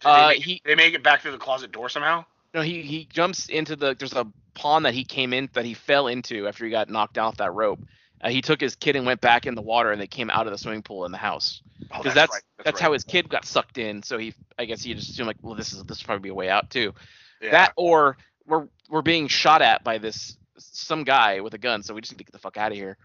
Did 0.00 0.08
Uh, 0.08 0.28
they, 0.28 0.34
make, 0.34 0.44
he- 0.44 0.62
they 0.64 0.74
make 0.74 0.94
it 0.94 1.02
back 1.02 1.22
through 1.22 1.32
the 1.32 1.38
closet 1.38 1.72
door 1.72 1.88
somehow 1.88 2.24
No, 2.54 2.62
he 2.62 2.82
he 2.82 3.04
jumps 3.12 3.48
into 3.48 3.76
the. 3.76 3.94
There's 3.98 4.14
a 4.14 4.26
pond 4.54 4.86
that 4.86 4.94
he 4.94 5.04
came 5.04 5.32
in 5.34 5.48
that 5.52 5.64
he 5.66 5.74
fell 5.74 6.06
into 6.06 6.48
after 6.48 6.64
he 6.64 6.70
got 6.70 6.88
knocked 6.88 7.18
off 7.18 7.36
that 7.36 7.52
rope. 7.52 7.80
Uh, 8.20 8.30
he 8.30 8.40
took 8.40 8.60
his 8.60 8.74
kid 8.74 8.96
and 8.96 9.04
went 9.04 9.20
back 9.20 9.46
in 9.46 9.54
the 9.54 9.62
water, 9.62 9.92
and 9.92 10.00
they 10.00 10.06
came 10.06 10.30
out 10.30 10.46
of 10.46 10.52
the 10.52 10.58
swimming 10.58 10.82
pool 10.82 11.04
in 11.04 11.12
the 11.12 11.18
house. 11.18 11.60
Oh, 11.92 11.98
Because 11.98 12.14
that's 12.14 12.32
right, 12.32 12.42
that's, 12.64 12.80
right. 12.80 12.82
how 12.82 12.92
his 12.92 13.04
kid 13.04 13.28
got 13.28 13.44
sucked 13.44 13.78
in. 13.78 14.02
So 14.02 14.16
he, 14.18 14.34
I 14.58 14.64
guess 14.64 14.82
he 14.82 14.94
just 14.94 15.10
assumed 15.10 15.26
like, 15.26 15.36
well, 15.42 15.54
this 15.54 15.72
is 15.72 15.84
this 15.84 16.00
will 16.02 16.06
probably 16.06 16.22
be 16.22 16.28
a 16.30 16.34
way 16.34 16.48
out 16.48 16.70
too. 16.70 16.94
Yeah. 17.42 17.50
That 17.50 17.72
or 17.76 18.16
we're 18.46 18.68
we're 18.88 19.02
being 19.02 19.28
shot 19.28 19.60
at 19.60 19.84
by 19.84 19.98
this 19.98 20.36
some 20.58 21.04
guy 21.04 21.40
with 21.40 21.52
a 21.54 21.58
gun, 21.58 21.82
so 21.82 21.92
we 21.92 22.00
just 22.00 22.12
need 22.12 22.18
to 22.18 22.24
get 22.24 22.32
the 22.32 22.38
fuck 22.38 22.56
out 22.56 22.72
of 22.72 22.78
here. 22.78 22.96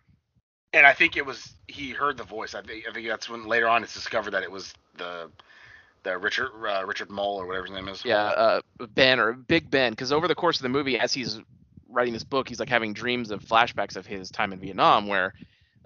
and 0.73 0.85
I 0.85 0.93
think 0.93 1.17
it 1.17 1.25
was 1.25 1.53
he 1.67 1.89
heard 1.89 2.15
the 2.17 2.23
voice. 2.23 2.55
I 2.55 2.61
think 2.61 2.85
I 2.89 2.93
think 2.93 3.07
that's 3.07 3.29
when 3.29 3.45
later 3.45 3.67
on 3.67 3.83
it's 3.83 3.93
discovered 3.93 4.31
that 4.31 4.43
it 4.43 4.51
was 4.51 4.73
the 4.97 5.29
the 6.03 6.17
Richard 6.17 6.49
uh, 6.65 6.85
Richard 6.85 7.09
Moll 7.09 7.37
or 7.37 7.45
whatever 7.45 7.65
his 7.65 7.75
name 7.75 7.89
is. 7.89 8.05
Yeah, 8.05 8.23
uh, 8.23 8.61
Ben 8.93 9.19
or 9.19 9.33
Big 9.33 9.69
Ben, 9.69 9.91
because 9.91 10.13
over 10.13 10.27
the 10.29 10.35
course 10.35 10.57
of 10.57 10.63
the 10.63 10.69
movie, 10.69 10.97
as 10.97 11.13
he's 11.13 11.39
writing 11.91 12.13
this 12.13 12.23
book, 12.23 12.49
he's 12.49 12.59
like 12.59 12.69
having 12.69 12.93
dreams 12.93 13.31
of 13.31 13.43
flashbacks 13.43 13.95
of 13.95 14.05
his 14.05 14.31
time 14.31 14.53
in 14.53 14.59
Vietnam, 14.59 15.07
where 15.07 15.33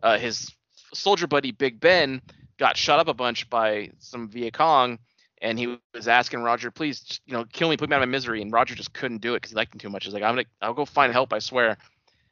uh, 0.04 0.18
his 0.18 0.52
soldier 0.94 1.28
buddy 1.28 1.52
Big 1.52 1.80
Ben 1.80 2.22
got 2.58 2.78
shot 2.78 3.00
up 3.00 3.08
a 3.08 3.14
bunch 3.14 3.50
by 3.50 3.92
some 4.00 4.30
Viet 4.30 4.54
Cong, 4.54 5.00
and 5.42 5.60
he 5.60 5.78
was 5.94 6.08
asking 6.08 6.42
Roger, 6.42 6.72
please, 6.72 7.02
just, 7.02 7.22
you 7.26 7.34
know, 7.34 7.46
kill 7.52 7.70
me, 7.70 7.78
put 7.78 7.90
me 7.90 7.96
out 7.96 8.02
of 8.02 8.08
my 8.08 8.12
misery, 8.12 8.42
and 8.42 8.52
Roger 8.52 8.76
just 8.76 8.94
couldn't 8.94 9.22
do 9.22 9.34
it 9.34 9.38
because 9.38 9.52
he 9.52 9.56
liked 9.56 9.74
him 9.74 9.80
too 9.80 9.90
much. 9.90 10.06
He's 10.06 10.14
like, 10.14 10.24
I'm 10.24 10.36
gonna, 10.36 10.48
I'll 10.62 10.74
go 10.74 10.86
find 10.86 11.12
help, 11.12 11.34
I 11.34 11.40
swear. 11.40 11.78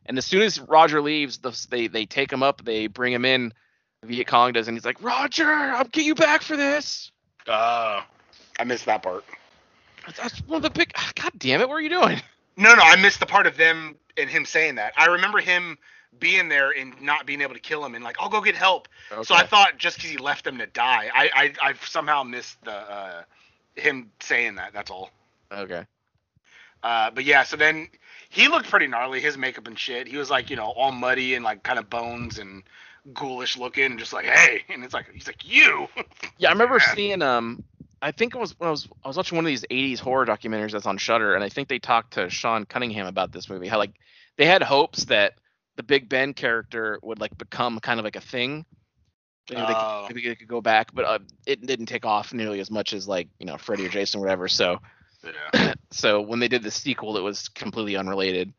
And 0.05 0.17
as 0.17 0.25
soon 0.25 0.41
as 0.41 0.59
Roger 0.59 1.01
leaves, 1.01 1.37
the, 1.39 1.67
they 1.69 1.87
they 1.87 2.05
take 2.05 2.31
him 2.31 2.43
up, 2.43 2.63
they 2.63 2.87
bring 2.87 3.13
him 3.13 3.25
in. 3.25 3.53
Viet 4.03 4.27
Cong 4.27 4.51
does, 4.51 4.67
and 4.67 4.75
he's 4.75 4.83
like, 4.83 5.01
Roger, 5.01 5.49
I'll 5.49 5.85
get 5.85 6.03
you 6.03 6.13
back 6.13 6.41
for 6.41 6.57
this. 6.57 7.09
Uh, 7.47 8.01
I 8.59 8.63
missed 8.65 8.85
that 8.85 9.01
part. 9.01 9.23
That's, 10.05 10.19
that's 10.19 10.39
one 10.47 10.57
of 10.57 10.63
the 10.63 10.69
big. 10.69 10.93
God 11.15 11.31
damn 11.37 11.61
it, 11.61 11.69
what 11.69 11.75
are 11.75 11.81
you 11.81 11.89
doing? 11.89 12.21
No, 12.55 12.73
no, 12.75 12.81
I 12.81 12.95
missed 12.95 13.19
the 13.19 13.25
part 13.25 13.47
of 13.47 13.57
them 13.57 13.95
and 14.17 14.29
him 14.29 14.45
saying 14.45 14.75
that. 14.75 14.93
I 14.97 15.07
remember 15.07 15.39
him 15.39 15.77
being 16.19 16.49
there 16.49 16.71
and 16.71 17.01
not 17.01 17.25
being 17.25 17.41
able 17.41 17.53
to 17.55 17.59
kill 17.59 17.83
him 17.85 17.95
and 17.95 18.03
like, 18.03 18.17
I'll 18.19 18.29
go 18.29 18.41
get 18.41 18.55
help. 18.55 18.87
So 19.23 19.33
I 19.33 19.45
thought 19.45 19.77
just 19.77 19.97
because 19.97 20.11
he 20.11 20.17
left 20.17 20.45
them 20.45 20.59
to 20.59 20.67
die, 20.67 21.09
I 21.13 21.29
I 21.33 21.69
I 21.69 21.73
somehow 21.85 22.23
missed 22.23 22.63
the 22.63 22.73
uh, 22.73 23.23
him 23.75 24.11
saying 24.19 24.55
that. 24.55 24.73
That's 24.73 24.91
all. 24.91 25.09
okay. 25.51 25.85
Uh, 26.83 27.09
but 27.11 27.23
yeah, 27.23 27.43
so 27.43 27.55
then 27.55 27.87
he 28.29 28.49
looked 28.49 28.69
pretty 28.69 28.87
gnarly, 28.87 29.21
his 29.21 29.37
makeup 29.37 29.67
and 29.67 29.79
shit. 29.79 30.05
He 30.07 30.17
was 30.17 30.29
like, 30.29 30.49
you 30.49 30.57
know, 30.57 30.65
all 30.65 30.91
muddy 30.91 31.33
and 31.33 31.43
like 31.45 31.63
kind 31.63 31.79
of 31.79 31.89
bones 31.89 32.39
and 32.39 32.63
ghoulish 33.13 33.57
looking, 33.57 33.85
and 33.85 33.99
just 33.99 34.11
like, 34.11 34.25
hey, 34.25 34.63
and 34.69 34.83
it's 34.83 34.93
like 34.93 35.09
he's 35.11 35.27
like 35.27 35.49
you. 35.49 35.87
Yeah, 36.37 36.49
I 36.49 36.51
remember 36.51 36.79
seeing 36.79 37.21
um 37.21 37.63
I 38.03 38.11
think 38.11 38.35
it 38.35 38.37
was 38.37 38.57
when 38.59 38.67
I 38.67 38.71
was 38.71 38.87
I 39.03 39.07
was 39.07 39.17
watching 39.17 39.37
one 39.37 39.45
of 39.45 39.49
these 39.49 39.65
80s 39.71 39.99
horror 39.99 40.25
documentaries 40.25 40.71
that's 40.71 40.85
on 40.85 40.97
Shudder 40.97 41.35
and 41.35 41.43
I 41.43 41.49
think 41.49 41.69
they 41.69 41.79
talked 41.79 42.13
to 42.13 42.29
Sean 42.29 42.65
Cunningham 42.65 43.07
about 43.07 43.31
this 43.31 43.49
movie. 43.49 43.67
How 43.67 43.77
like 43.77 43.93
they 44.37 44.45
had 44.45 44.61
hopes 44.61 45.05
that 45.05 45.35
the 45.77 45.83
Big 45.83 46.09
Ben 46.09 46.33
character 46.33 46.99
would 47.01 47.19
like 47.19 47.37
become 47.37 47.79
kind 47.79 47.99
of 47.99 48.03
like 48.03 48.17
a 48.17 48.21
thing. 48.21 48.65
Maybe, 49.49 49.61
they, 49.61 49.73
Oh. 49.73 50.03
could, 50.07 50.15
maybe 50.15 50.29
they 50.29 50.35
could 50.35 50.47
go 50.47 50.61
back, 50.61 50.93
but 50.93 51.05
uh, 51.05 51.19
it 51.45 51.65
didn't 51.65 51.87
take 51.87 52.05
off 52.05 52.33
nearly 52.33 52.59
as 52.59 52.69
much 52.69 52.93
as 52.93 53.07
like 53.07 53.29
you 53.39 53.45
know 53.45 53.57
Freddy 53.57 53.85
or 53.85 53.89
Jason 53.97 54.19
or 54.19 54.23
whatever. 54.23 54.47
So 54.49 54.79
Yeah. 55.53 55.73
so 55.91 56.21
when 56.21 56.39
they 56.39 56.49
did 56.49 56.63
the 56.63 56.71
sequel, 56.71 57.17
it 57.17 57.21
was 57.21 57.47
completely 57.49 57.95
unrelated. 57.95 58.53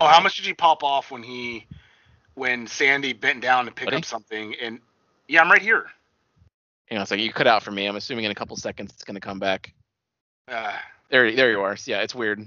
Oh, 0.00 0.06
how 0.06 0.20
much 0.20 0.36
did 0.36 0.46
he 0.46 0.54
pop 0.54 0.82
off 0.82 1.10
when 1.10 1.22
he, 1.22 1.66
when 2.34 2.66
Sandy 2.66 3.12
bent 3.12 3.42
down 3.42 3.66
to 3.66 3.70
pick 3.70 3.86
Buddy? 3.86 3.98
up 3.98 4.04
something? 4.04 4.54
And 4.60 4.80
yeah, 5.28 5.42
I'm 5.42 5.50
right 5.50 5.60
here. 5.60 5.90
You 6.90 6.96
know, 6.96 7.02
it's 7.02 7.10
like 7.10 7.20
you 7.20 7.32
cut 7.32 7.46
out 7.46 7.62
for 7.62 7.70
me. 7.70 7.86
I'm 7.86 7.96
assuming 7.96 8.24
in 8.24 8.30
a 8.30 8.34
couple 8.34 8.56
seconds 8.56 8.92
it's 8.92 9.04
gonna 9.04 9.20
come 9.20 9.38
back. 9.38 9.72
Uh, 10.48 10.72
There, 11.10 11.30
there 11.34 11.50
you 11.50 11.60
are. 11.60 11.76
Yeah, 11.86 12.00
it's 12.02 12.14
weird. 12.14 12.44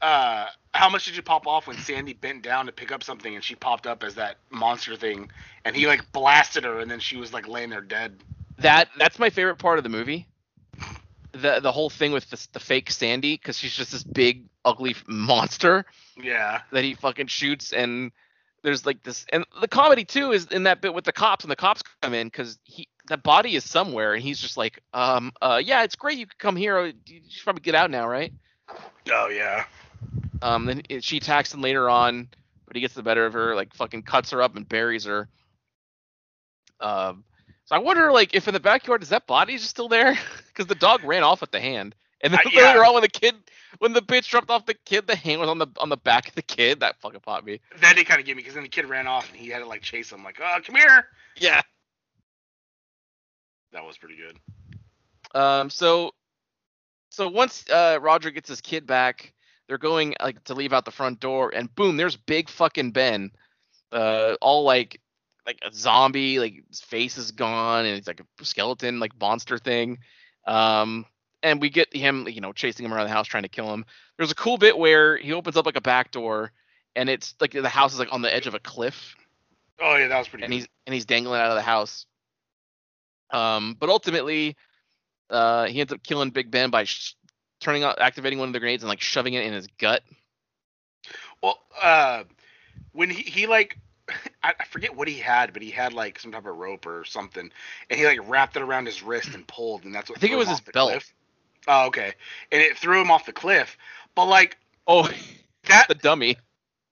uh, 0.00 0.46
how 0.72 0.88
much 0.88 1.04
did 1.04 1.16
you 1.16 1.22
pop 1.22 1.46
off 1.46 1.66
when 1.66 1.76
Sandy 1.78 2.12
bent 2.14 2.42
down 2.42 2.66
to 2.66 2.72
pick 2.72 2.92
up 2.92 3.02
something 3.02 3.34
and 3.34 3.42
she 3.44 3.54
popped 3.54 3.86
up 3.86 4.02
as 4.04 4.14
that 4.14 4.36
monster 4.50 4.96
thing, 4.96 5.30
and 5.64 5.74
he 5.74 5.86
like 5.86 6.10
blasted 6.12 6.64
her, 6.64 6.78
and 6.78 6.90
then 6.90 7.00
she 7.00 7.16
was 7.16 7.32
like 7.32 7.48
laying 7.48 7.70
there 7.70 7.80
dead. 7.80 8.16
That 8.58 8.88
that's 8.98 9.18
my 9.18 9.30
favorite 9.30 9.56
part 9.56 9.78
of 9.78 9.84
the 9.84 9.90
movie. 9.90 10.26
The 11.32 11.58
the 11.60 11.72
whole 11.72 11.90
thing 11.90 12.12
with 12.12 12.30
the, 12.30 12.46
the 12.52 12.60
fake 12.60 12.90
Sandy 12.92 13.34
because 13.36 13.58
she's 13.58 13.74
just 13.74 13.90
this 13.90 14.04
big 14.04 14.44
ugly 14.64 14.94
monster 15.08 15.84
Yeah. 16.16 16.60
that 16.70 16.84
he 16.84 16.94
fucking 16.94 17.26
shoots 17.26 17.72
and 17.72 18.12
there's 18.62 18.86
like 18.86 19.02
this 19.02 19.26
and 19.32 19.44
the 19.60 19.66
comedy 19.68 20.04
too 20.04 20.30
is 20.32 20.46
in 20.46 20.62
that 20.62 20.80
bit 20.80 20.94
with 20.94 21.04
the 21.04 21.12
cops 21.12 21.44
and 21.44 21.50
the 21.50 21.56
cops 21.56 21.82
come 22.00 22.14
in 22.14 22.28
because 22.28 22.58
he 22.64 22.88
the 23.06 23.16
body 23.16 23.54
is 23.56 23.64
somewhere 23.64 24.14
and 24.14 24.22
he's 24.22 24.40
just 24.40 24.56
like 24.56 24.80
um 24.94 25.32
uh 25.42 25.60
yeah 25.64 25.82
it's 25.82 25.96
great 25.96 26.18
you 26.18 26.26
could 26.26 26.38
come 26.38 26.56
here 26.56 26.86
you 26.86 27.20
should 27.28 27.44
probably 27.44 27.62
get 27.62 27.74
out 27.74 27.90
now 27.90 28.08
right 28.08 28.32
Oh 29.10 29.28
yeah. 29.28 29.64
um 30.42 30.66
then 30.66 30.82
it, 30.88 31.04
she 31.04 31.18
attacks 31.18 31.52
him 31.52 31.60
later 31.60 31.88
on 31.90 32.28
but 32.66 32.76
he 32.76 32.80
gets 32.80 32.94
the 32.94 33.02
better 33.02 33.26
of 33.26 33.32
her 33.34 33.54
like 33.54 33.74
fucking 33.74 34.02
cuts 34.02 34.30
her 34.30 34.42
up 34.42 34.56
and 34.56 34.68
buries 34.68 35.04
her 35.04 35.28
um 36.80 37.24
So 37.66 37.76
I 37.76 37.78
wonder, 37.78 38.12
like, 38.12 38.34
if 38.34 38.46
in 38.48 38.54
the 38.54 38.60
backyard 38.60 39.02
is 39.02 39.08
that 39.10 39.26
body 39.26 39.54
just 39.56 39.70
still 39.70 39.88
there? 39.88 40.18
Because 40.54 40.66
the 40.68 40.76
dog 40.76 41.02
ran 41.02 41.24
off 41.24 41.40
with 41.40 41.50
the 41.50 41.58
hand, 41.60 41.96
and 42.20 42.32
then 42.32 42.40
I- 42.44 42.50
yeah. 42.54 42.66
later 42.68 42.84
on, 42.84 42.94
when 42.94 43.02
the 43.02 43.08
kid, 43.08 43.34
when 43.78 43.92
the 43.92 44.00
bitch 44.02 44.28
dropped 44.28 44.50
off 44.50 44.66
the 44.66 44.74
kid, 44.74 45.06
the 45.08 45.16
hand 45.16 45.40
was 45.40 45.48
on 45.48 45.58
the 45.58 45.66
on 45.78 45.88
the 45.88 45.96
back 45.96 46.28
of 46.28 46.34
the 46.36 46.42
kid. 46.42 46.78
That 46.80 47.00
fucking 47.00 47.20
popped 47.20 47.44
me. 47.44 47.60
That 47.80 47.96
did 47.96 48.06
kind 48.06 48.20
of 48.20 48.26
get 48.26 48.36
me 48.36 48.42
because 48.42 48.54
then 48.54 48.62
the 48.62 48.68
kid 48.68 48.86
ran 48.88 49.08
off 49.08 49.28
and 49.28 49.36
he 49.36 49.48
had 49.48 49.58
to 49.60 49.66
like 49.66 49.82
chase 49.82 50.12
him, 50.12 50.22
like, 50.22 50.38
oh, 50.40 50.58
come 50.64 50.76
here. 50.76 51.08
Yeah. 51.36 51.62
That 53.74 53.84
was 53.84 53.98
pretty 53.98 54.16
good. 54.16 54.38
Um. 55.38 55.68
So, 55.68 56.12
so 57.10 57.28
once 57.28 57.68
uh 57.68 57.98
Roger 58.00 58.30
gets 58.30 58.48
his 58.48 58.60
kid 58.60 58.86
back, 58.86 59.34
they're 59.68 59.78
going 59.78 60.14
like 60.22 60.42
to 60.44 60.54
leave 60.54 60.72
out 60.72 60.84
the 60.84 60.90
front 60.90 61.20
door, 61.20 61.52
and 61.54 61.74
boom, 61.74 61.96
there's 61.96 62.16
big 62.16 62.48
fucking 62.48 62.92
Ben, 62.92 63.30
uh, 63.92 64.36
all 64.40 64.64
like 64.64 65.00
like 65.46 65.58
a 65.62 65.72
zombie, 65.72 66.38
like 66.38 66.54
his 66.68 66.80
face 66.80 67.18
is 67.18 67.32
gone, 67.32 67.84
and 67.84 67.98
it's 67.98 68.06
like 68.06 68.20
a 68.20 68.44
skeleton, 68.44 69.00
like 69.00 69.12
monster 69.20 69.58
thing. 69.58 69.98
Um. 70.46 71.04
And 71.42 71.60
we 71.60 71.68
get 71.68 71.94
him, 71.94 72.26
you 72.26 72.40
know, 72.40 72.54
chasing 72.54 72.86
him 72.86 72.94
around 72.94 73.06
the 73.06 73.12
house, 73.12 73.26
trying 73.26 73.42
to 73.42 73.50
kill 73.50 73.70
him. 73.70 73.84
There's 74.16 74.30
a 74.30 74.34
cool 74.34 74.56
bit 74.56 74.78
where 74.78 75.18
he 75.18 75.34
opens 75.34 75.58
up 75.58 75.66
like 75.66 75.76
a 75.76 75.82
back 75.82 76.10
door, 76.10 76.52
and 76.96 77.10
it's 77.10 77.34
like 77.38 77.50
the 77.52 77.68
house 77.68 77.92
is 77.92 77.98
like 77.98 78.10
on 78.12 78.22
the 78.22 78.34
edge 78.34 78.46
of 78.46 78.54
a 78.54 78.60
cliff, 78.60 79.14
Oh 79.80 79.96
yeah, 79.96 80.08
that 80.08 80.18
was 80.18 80.28
pretty 80.28 80.44
and 80.44 80.50
good. 80.50 80.56
he's 80.56 80.68
and 80.86 80.94
he's 80.94 81.04
dangling 81.04 81.40
out 81.40 81.50
of 81.50 81.56
the 81.56 81.62
house. 81.62 82.06
Um, 83.30 83.76
but 83.78 83.88
ultimately, 83.88 84.56
uh, 85.30 85.66
he 85.66 85.80
ends 85.80 85.92
up 85.92 86.02
killing 86.02 86.30
Big 86.30 86.50
Ben 86.50 86.70
by 86.70 86.84
sh- 86.84 87.14
turning 87.60 87.82
out, 87.84 88.00
activating 88.00 88.38
one 88.38 88.48
of 88.48 88.52
the 88.52 88.60
grenades 88.60 88.82
and 88.82 88.88
like 88.88 89.00
shoving 89.00 89.34
it 89.34 89.44
in 89.44 89.52
his 89.52 89.66
gut. 89.78 90.02
Well, 91.42 91.58
uh, 91.82 92.24
when 92.92 93.10
he, 93.10 93.22
he 93.22 93.46
like, 93.46 93.78
I, 94.42 94.54
I 94.58 94.64
forget 94.66 94.94
what 94.96 95.08
he 95.08 95.18
had, 95.18 95.52
but 95.52 95.62
he 95.62 95.70
had 95.70 95.92
like 95.92 96.18
some 96.18 96.32
type 96.32 96.46
of 96.46 96.56
rope 96.56 96.86
or 96.86 97.04
something, 97.04 97.50
and 97.90 97.98
he 97.98 98.06
like 98.06 98.20
wrapped 98.28 98.56
it 98.56 98.62
around 98.62 98.86
his 98.86 99.02
wrist 99.02 99.34
and 99.34 99.46
pulled, 99.46 99.84
and 99.84 99.94
that's 99.94 100.08
what 100.10 100.18
I 100.18 100.20
think 100.20 100.32
it 100.32 100.36
was 100.36 100.48
his 100.48 100.60
belt. 100.60 100.90
cliff. 100.90 101.14
Oh, 101.66 101.86
okay, 101.86 102.12
and 102.52 102.60
it 102.62 102.76
threw 102.78 103.00
him 103.00 103.10
off 103.10 103.26
the 103.26 103.32
cliff. 103.32 103.76
But 104.14 104.26
like 104.26 104.58
Oh, 104.86 105.08
that, 105.68 105.88
the 105.88 105.94
dummy. 105.94 106.36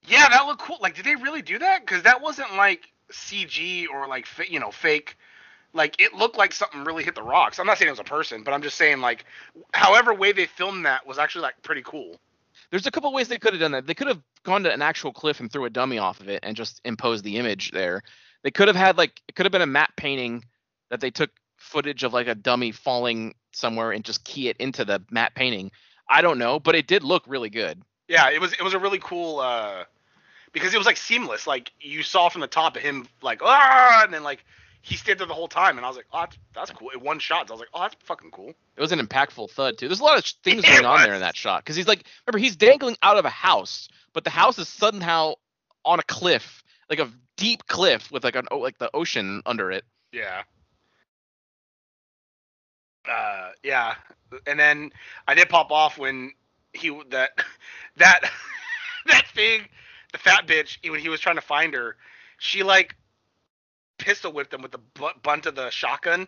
yeah, 0.07 0.27
that 0.29 0.45
looked 0.45 0.61
cool. 0.61 0.77
Like, 0.81 0.95
did 0.95 1.05
they 1.05 1.15
really 1.15 1.41
do 1.41 1.59
that? 1.59 1.81
Because 1.85 2.03
that 2.03 2.21
wasn't 2.21 2.55
like 2.55 2.91
CG 3.11 3.85
or 3.91 4.07
like 4.07 4.27
you 4.49 4.59
know 4.59 4.71
fake. 4.71 5.17
Like 5.73 5.99
it 5.99 6.13
looked 6.13 6.37
like 6.37 6.53
something 6.53 6.83
really 6.83 7.03
hit 7.03 7.15
the 7.15 7.23
rocks. 7.23 7.59
I'm 7.59 7.65
not 7.65 7.77
saying 7.77 7.87
it 7.87 7.91
was 7.91 7.99
a 7.99 8.03
person, 8.03 8.43
but 8.43 8.53
I'm 8.53 8.61
just 8.61 8.77
saying 8.77 9.01
like, 9.01 9.25
however 9.73 10.13
way 10.13 10.31
they 10.31 10.45
filmed 10.45 10.85
that 10.85 11.05
was 11.05 11.17
actually 11.17 11.41
like 11.41 11.61
pretty 11.63 11.81
cool. 11.83 12.19
There's 12.69 12.87
a 12.87 12.91
couple 12.91 13.11
ways 13.13 13.27
they 13.27 13.37
could 13.37 13.53
have 13.53 13.59
done 13.59 13.71
that. 13.71 13.87
They 13.87 13.93
could 13.93 14.07
have 14.07 14.21
gone 14.43 14.63
to 14.63 14.73
an 14.73 14.81
actual 14.81 15.11
cliff 15.11 15.39
and 15.39 15.51
threw 15.51 15.65
a 15.65 15.69
dummy 15.69 15.97
off 15.97 16.19
of 16.19 16.29
it 16.29 16.39
and 16.43 16.55
just 16.55 16.81
imposed 16.85 17.23
the 17.23 17.37
image 17.37 17.71
there. 17.71 18.01
They 18.43 18.51
could 18.51 18.67
have 18.67 18.77
had 18.77 18.97
like 18.97 19.21
it 19.27 19.35
could 19.35 19.45
have 19.45 19.51
been 19.51 19.61
a 19.61 19.67
matte 19.67 19.93
painting 19.95 20.45
that 20.89 21.01
they 21.01 21.11
took 21.11 21.31
footage 21.57 22.03
of 22.03 22.13
like 22.13 22.27
a 22.27 22.35
dummy 22.35 22.71
falling 22.71 23.35
somewhere 23.51 23.91
and 23.91 24.03
just 24.03 24.23
key 24.23 24.49
it 24.49 24.57
into 24.57 24.85
the 24.85 25.01
matte 25.09 25.33
painting. 25.33 25.71
I 26.09 26.21
don't 26.21 26.37
know, 26.37 26.59
but 26.59 26.75
it 26.75 26.87
did 26.87 27.03
look 27.03 27.23
really 27.25 27.49
good. 27.49 27.81
Yeah, 28.07 28.29
it 28.29 28.39
was 28.39 28.53
it 28.53 28.61
was 28.61 28.73
a 28.73 28.79
really 28.79 28.99
cool 28.99 29.39
uh 29.39 29.85
because 30.51 30.73
it 30.73 30.77
was 30.77 30.85
like 30.85 30.97
seamless. 30.97 31.47
Like 31.47 31.71
you 31.79 32.03
saw 32.03 32.29
from 32.29 32.41
the 32.41 32.47
top 32.47 32.75
of 32.75 32.81
him 32.81 33.07
like 33.21 33.41
ah 33.41 34.03
and 34.03 34.13
then 34.13 34.23
like 34.23 34.45
he 34.85 34.97
stayed 34.97 35.17
there 35.17 35.25
the 35.25 35.33
whole 35.33 35.47
time 35.47 35.77
and 35.77 35.85
I 35.85 35.87
was 35.87 35.95
like, 35.95 36.07
Oh 36.11 36.19
that's, 36.19 36.37
that's 36.53 36.71
cool. 36.71 36.89
It 36.89 37.01
one 37.01 37.17
shot. 37.17 37.47
So 37.47 37.53
I 37.53 37.55
was 37.55 37.59
like, 37.61 37.69
Oh 37.73 37.81
that's 37.81 37.95
fucking 38.03 38.31
cool. 38.31 38.49
It 38.49 38.81
was 38.81 38.91
an 38.91 38.99
impactful 38.99 39.49
thud 39.51 39.77
too. 39.77 39.87
There's 39.87 40.01
a 40.01 40.03
lot 40.03 40.17
of 40.17 40.25
things 40.43 40.63
It 40.65 40.67
going 40.67 40.85
on 40.85 41.03
there 41.03 41.13
in 41.13 41.21
that 41.21 41.37
shot 41.37 41.63
because 41.63 41.77
he's 41.77 41.87
like, 41.87 42.03
remember 42.27 42.43
he's 42.43 42.57
dangling 42.57 42.97
out 43.01 43.17
of 43.17 43.23
a 43.23 43.29
house, 43.29 43.87
but 44.11 44.25
the 44.25 44.29
house 44.29 44.59
is 44.59 44.67
somehow 44.67 45.35
on 45.85 45.99
a 45.99 46.03
cliff, 46.03 46.63
like 46.89 46.99
a 46.99 47.09
deep 47.37 47.65
cliff 47.65 48.11
with 48.11 48.25
like 48.25 48.35
an 48.35 48.47
like 48.51 48.77
the 48.77 48.91
ocean 48.93 49.41
under 49.45 49.71
it. 49.71 49.85
Yeah. 50.11 50.43
Uh 53.09 53.51
yeah. 53.63 53.95
And 54.45 54.59
then 54.59 54.91
I 55.29 55.33
did 55.33 55.47
pop 55.47 55.71
off 55.71 55.97
when 55.97 56.33
he 56.73 56.89
that 57.11 57.31
that 57.97 58.29
that 59.05 59.27
thing 59.33 59.61
the 60.11 60.17
fat 60.17 60.45
bitch 60.45 60.77
when 60.89 60.99
he 60.99 61.07
was 61.07 61.21
trying 61.21 61.37
to 61.37 61.41
find 61.41 61.73
her, 61.73 61.95
she 62.37 62.63
like 62.63 62.97
pistol 64.03 64.33
whipped 64.33 64.53
him 64.53 64.63
with 64.63 64.73
the 64.73 64.79
bu- 64.95 65.19
bunt 65.23 65.47
of 65.47 65.55
the 65.55 65.71
shotgun 65.71 66.27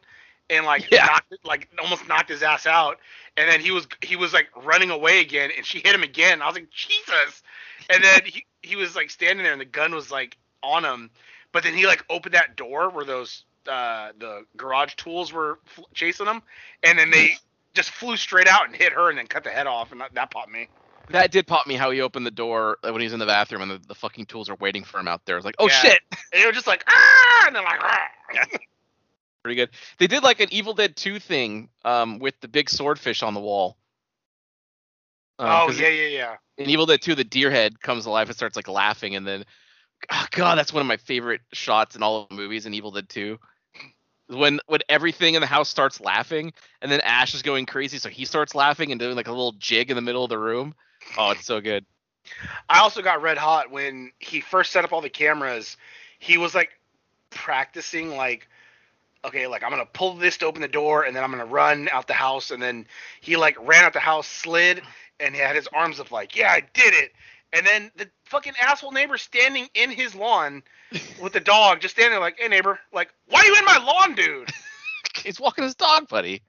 and 0.50 0.66
like 0.66 0.92
Yeah. 0.92 1.06
knocked 1.06 1.34
like 1.46 1.70
almost 1.82 2.08
knocked 2.08 2.30
his 2.30 2.44
ass 2.44 2.68
out 2.68 3.00
and 3.38 3.50
then 3.50 3.62
he 3.62 3.72
was 3.72 3.88
he 4.04 4.18
was 4.18 4.34
like 4.34 4.50
running 4.66 4.92
away 4.92 5.22
again 5.22 5.52
and 5.58 5.66
she 5.66 5.80
hit 5.80 5.96
him 5.96 6.04
again. 6.04 6.42
I 6.42 6.48
was 6.48 6.56
like 6.56 6.72
Jesus. 6.72 7.44
And 7.90 8.04
then 8.04 8.22
he 8.26 8.46
he 8.64 8.78
was 8.78 8.96
like 8.96 9.12
standing 9.12 9.44
there 9.44 9.54
and 9.54 9.62
the 9.62 9.66
gun 9.66 9.96
was 9.96 10.12
like 10.12 10.38
on 10.64 10.86
him 10.86 11.12
but 11.54 11.64
then 11.64 11.76
he 11.76 11.88
like 11.88 12.06
opened 12.10 12.36
that 12.36 12.58
door 12.58 12.90
where 12.92 13.06
those 13.06 13.46
uh 13.70 14.10
the 14.20 14.46
garage 14.58 14.96
tools 14.96 15.34
were 15.34 15.60
fl- 15.66 15.84
chasing 15.94 16.28
him 16.28 16.42
and 16.84 17.00
then 17.00 17.12
they 17.12 17.32
just 17.76 17.92
flew 17.92 18.18
straight 18.18 18.48
out 18.48 18.68
and 18.68 18.76
hit 18.76 18.94
her 18.94 19.10
and 19.10 19.18
then 19.20 19.28
cut 19.28 19.46
the 19.46 19.52
head 19.52 19.68
off 19.68 19.92
and 19.94 20.02
that, 20.02 20.14
that 20.16 20.32
popped 20.32 20.52
me. 20.52 20.70
That 21.10 21.32
did 21.32 21.48
pop 21.48 21.68
me 21.68 21.76
how 21.76 21.92
he 21.92 22.02
opened 22.02 22.26
the 22.26 22.32
door 22.32 22.78
when 22.82 22.96
he 23.00 23.04
was 23.04 23.14
in 23.14 23.20
the 23.20 23.26
bathroom 23.26 23.62
and 23.62 23.72
the, 23.72 23.88
the 23.88 23.96
fucking 23.96 24.26
tools 24.26 24.50
are 24.50 24.56
waiting 24.56 24.84
for 24.84 25.00
him 25.00 25.08
out 25.08 25.26
there. 25.26 25.36
I 25.36 25.38
was 25.38 25.46
like, 25.46 25.56
oh 25.60 25.68
Yeah. 25.68 25.74
shit, 25.74 26.00
And 26.34 26.42
they 26.42 26.46
were 26.46 26.52
just 26.52 26.68
like 26.68 26.84
ah 26.88 27.44
and 27.48 27.56
they're 27.56 27.64
like 27.64 27.80
ah. 27.82 28.08
pretty 29.44 29.56
good. 29.56 29.70
They 30.00 30.08
did 30.08 30.24
like 30.24 30.40
an 30.40 30.48
Evil 30.52 30.74
Dead 30.74 30.96
2 30.96 31.20
thing 31.20 31.70
um, 31.84 32.20
with 32.20 32.40
the 32.42 32.48
big 32.48 32.70
swordfish 32.70 33.22
on 33.22 33.34
the 33.34 33.40
wall. 33.40 33.78
Um, 35.38 35.50
oh 35.50 35.72
yeah 35.72 35.90
yeah 35.90 36.08
yeah. 36.08 36.36
in 36.58 36.70
Evil 36.70 36.86
Dead 36.86 37.02
2, 37.02 37.14
the 37.14 37.24
deer 37.24 37.52
head 37.52 37.80
comes 37.82 38.06
alive 38.06 38.30
and 38.30 38.36
starts 38.36 38.56
like 38.56 38.70
laughing, 38.70 39.16
and 39.16 39.28
then, 39.28 39.44
oh 40.12 40.26
god, 40.32 40.58
that's 40.58 40.72
one 40.74 40.82
of 40.82 40.88
my 40.88 40.98
favorite 40.98 41.42
shots 41.52 41.96
in 41.96 42.04
all 42.04 42.24
of 42.24 42.30
the 42.30 42.36
movies 42.36 42.66
in 42.66 42.74
Evil 42.74 42.92
Dead 42.92 43.10
2. 43.10 43.38
When 44.28 44.60
when 44.68 44.82
everything 44.90 45.36
in 45.36 45.42
the 45.42 45.48
house 45.48 45.70
starts 45.70 46.02
laughing, 46.02 46.54
and 46.82 46.92
then 46.92 47.02
Ash 47.02 47.36
is 47.36 47.42
going 47.42 47.66
crazy, 47.66 48.00
so 48.00 48.10
he 48.10 48.26
starts 48.26 48.56
laughing 48.56 48.92
and 48.92 49.00
doing 49.00 49.16
like 49.16 49.28
a 49.28 49.32
little 49.32 49.54
jig 49.54 49.90
in 49.92 49.96
the 49.96 50.02
middle 50.02 50.24
of 50.24 50.30
the 50.30 50.40
room. 50.40 50.74
Oh, 51.18 51.32
it's 51.32 51.46
so 51.46 51.62
good. 51.62 51.86
I 52.68 52.80
also 52.80 53.02
got 53.02 53.22
red 53.22 53.38
hot 53.38 53.70
when 53.70 54.12
he 54.20 54.42
first 54.42 54.72
set 54.72 54.84
up 54.84 54.94
all 54.94 55.02
the 55.02 55.10
cameras. 55.10 55.78
He 56.18 56.38
was 56.38 56.56
like 56.56 56.72
practicing 57.30 58.16
like 58.16 58.48
okay, 59.26 59.48
like 59.48 59.64
I'm 59.64 59.72
gonna 59.72 59.86
pull 59.86 60.16
this 60.16 60.38
to 60.38 60.46
open 60.46 60.62
the 60.62 60.68
door 60.68 61.04
and 61.04 61.16
then 61.16 61.24
I'm 61.24 61.32
gonna 61.32 61.46
run 61.46 61.90
out 61.92 62.08
the 62.08 62.14
house 62.14 62.52
and 62.52 62.62
then 62.62 62.88
he 63.22 63.36
like 63.36 63.58
ran 63.68 63.84
out 63.84 63.94
the 63.94 64.00
house, 64.00 64.28
slid, 64.28 64.82
and 65.20 65.36
he 65.36 65.42
had 65.42 65.56
his 65.56 65.68
arms 65.68 66.00
up 66.00 66.12
like, 66.12 66.36
Yeah, 66.36 66.52
I 66.52 66.62
did 66.74 66.94
it. 66.94 67.12
And 67.56 67.66
then 67.66 67.90
the 67.96 68.10
fucking 68.26 68.54
asshole 68.62 68.92
neighbor 68.92 69.18
standing 69.18 69.70
in 69.74 69.90
his 69.90 70.14
lawn 70.14 70.62
with 71.22 71.32
the 71.32 71.40
dog, 71.40 71.80
just 71.80 71.96
standing 71.96 72.12
there 72.12 72.20
like, 72.20 72.38
Hey 72.38 72.50
neighbor, 72.50 72.78
like, 72.92 73.14
why 73.30 73.40
are 73.40 73.46
you 73.46 73.56
in 73.58 73.64
my 73.64 73.78
lawn, 73.78 74.14
dude? 74.14 74.50
He's 75.24 75.40
walking 75.40 75.64
his 75.64 75.74
dog, 75.74 76.10
buddy. 76.10 76.42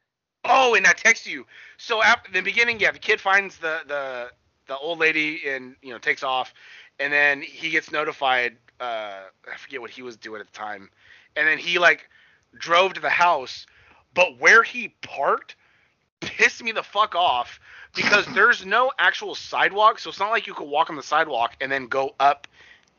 Oh, 0.45 0.75
and 0.75 0.85
I 0.85 0.92
text 0.92 1.25
you. 1.27 1.47
So 1.79 2.03
after 2.03 2.33
the 2.33 2.40
beginning, 2.40 2.81
yeah, 2.81 2.90
the 2.90 2.99
kid 2.99 3.21
finds 3.21 3.57
the 3.59 3.81
the 3.87 4.31
the 4.66 4.77
old 4.77 4.99
lady 4.99 5.42
and 5.49 5.77
you 5.81 5.92
know 5.92 5.99
takes 5.99 6.25
off, 6.25 6.53
and 6.99 7.12
then 7.12 7.40
he 7.40 7.71
gets 7.71 7.92
notified. 7.92 8.57
Uh, 8.81 9.21
I 9.51 9.57
forget 9.59 9.81
what 9.81 9.90
he 9.90 10.03
was 10.03 10.16
doing 10.16 10.40
at 10.40 10.47
the 10.47 10.53
time, 10.53 10.90
and 11.37 11.47
then 11.47 11.59
he 11.59 11.79
like 11.79 12.09
drove 12.59 12.95
to 12.95 13.01
the 13.01 13.11
house, 13.11 13.66
but 14.12 14.38
where 14.38 14.64
he 14.64 14.88
parked 15.03 15.55
pissed 16.21 16.63
me 16.63 16.73
the 16.73 16.83
fuck 16.83 17.15
off 17.15 17.61
because 17.95 18.27
there's 18.35 18.65
no 18.65 18.93
actual 18.99 19.35
sidewalk, 19.35 19.99
so 19.99 20.11
it's 20.11 20.19
not 20.19 20.31
like 20.31 20.47
you 20.47 20.55
could 20.55 20.69
walk 20.69 20.91
on 20.91 20.97
the 20.97 21.03
sidewalk 21.03 21.57
and 21.61 21.71
then 21.71 21.87
go 21.87 22.15
up 22.21 22.47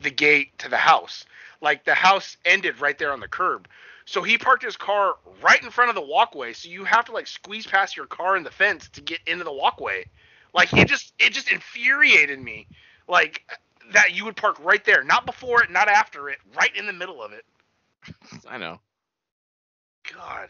the 0.01 0.11
gate 0.11 0.57
to 0.59 0.69
the 0.69 0.77
house. 0.77 1.25
Like 1.61 1.85
the 1.85 1.95
house 1.95 2.37
ended 2.45 2.79
right 2.81 2.97
there 2.97 3.11
on 3.11 3.19
the 3.19 3.27
curb. 3.27 3.67
So 4.05 4.21
he 4.21 4.37
parked 4.37 4.63
his 4.63 4.77
car 4.77 5.15
right 5.41 5.61
in 5.61 5.69
front 5.69 5.89
of 5.89 5.95
the 5.95 6.01
walkway. 6.01 6.53
So 6.53 6.69
you 6.69 6.85
have 6.85 7.05
to 7.05 7.11
like 7.11 7.27
squeeze 7.27 7.67
past 7.67 7.97
your 7.97 8.05
car 8.05 8.37
in 8.37 8.43
the 8.43 8.51
fence 8.51 8.89
to 8.89 9.01
get 9.01 9.19
into 9.27 9.43
the 9.43 9.53
walkway. 9.53 10.05
Like 10.53 10.73
it 10.73 10.87
just 10.87 11.13
it 11.19 11.33
just 11.33 11.51
infuriated 11.51 12.39
me. 12.39 12.67
Like 13.07 13.43
that 13.93 14.15
you 14.15 14.25
would 14.25 14.35
park 14.35 14.57
right 14.63 14.83
there, 14.85 15.03
not 15.03 15.25
before 15.25 15.63
it, 15.63 15.71
not 15.71 15.87
after 15.89 16.29
it, 16.29 16.37
right 16.55 16.75
in 16.75 16.85
the 16.85 16.93
middle 16.93 17.21
of 17.21 17.33
it. 17.33 17.45
I 18.47 18.57
know. 18.57 18.79
God, 20.13 20.49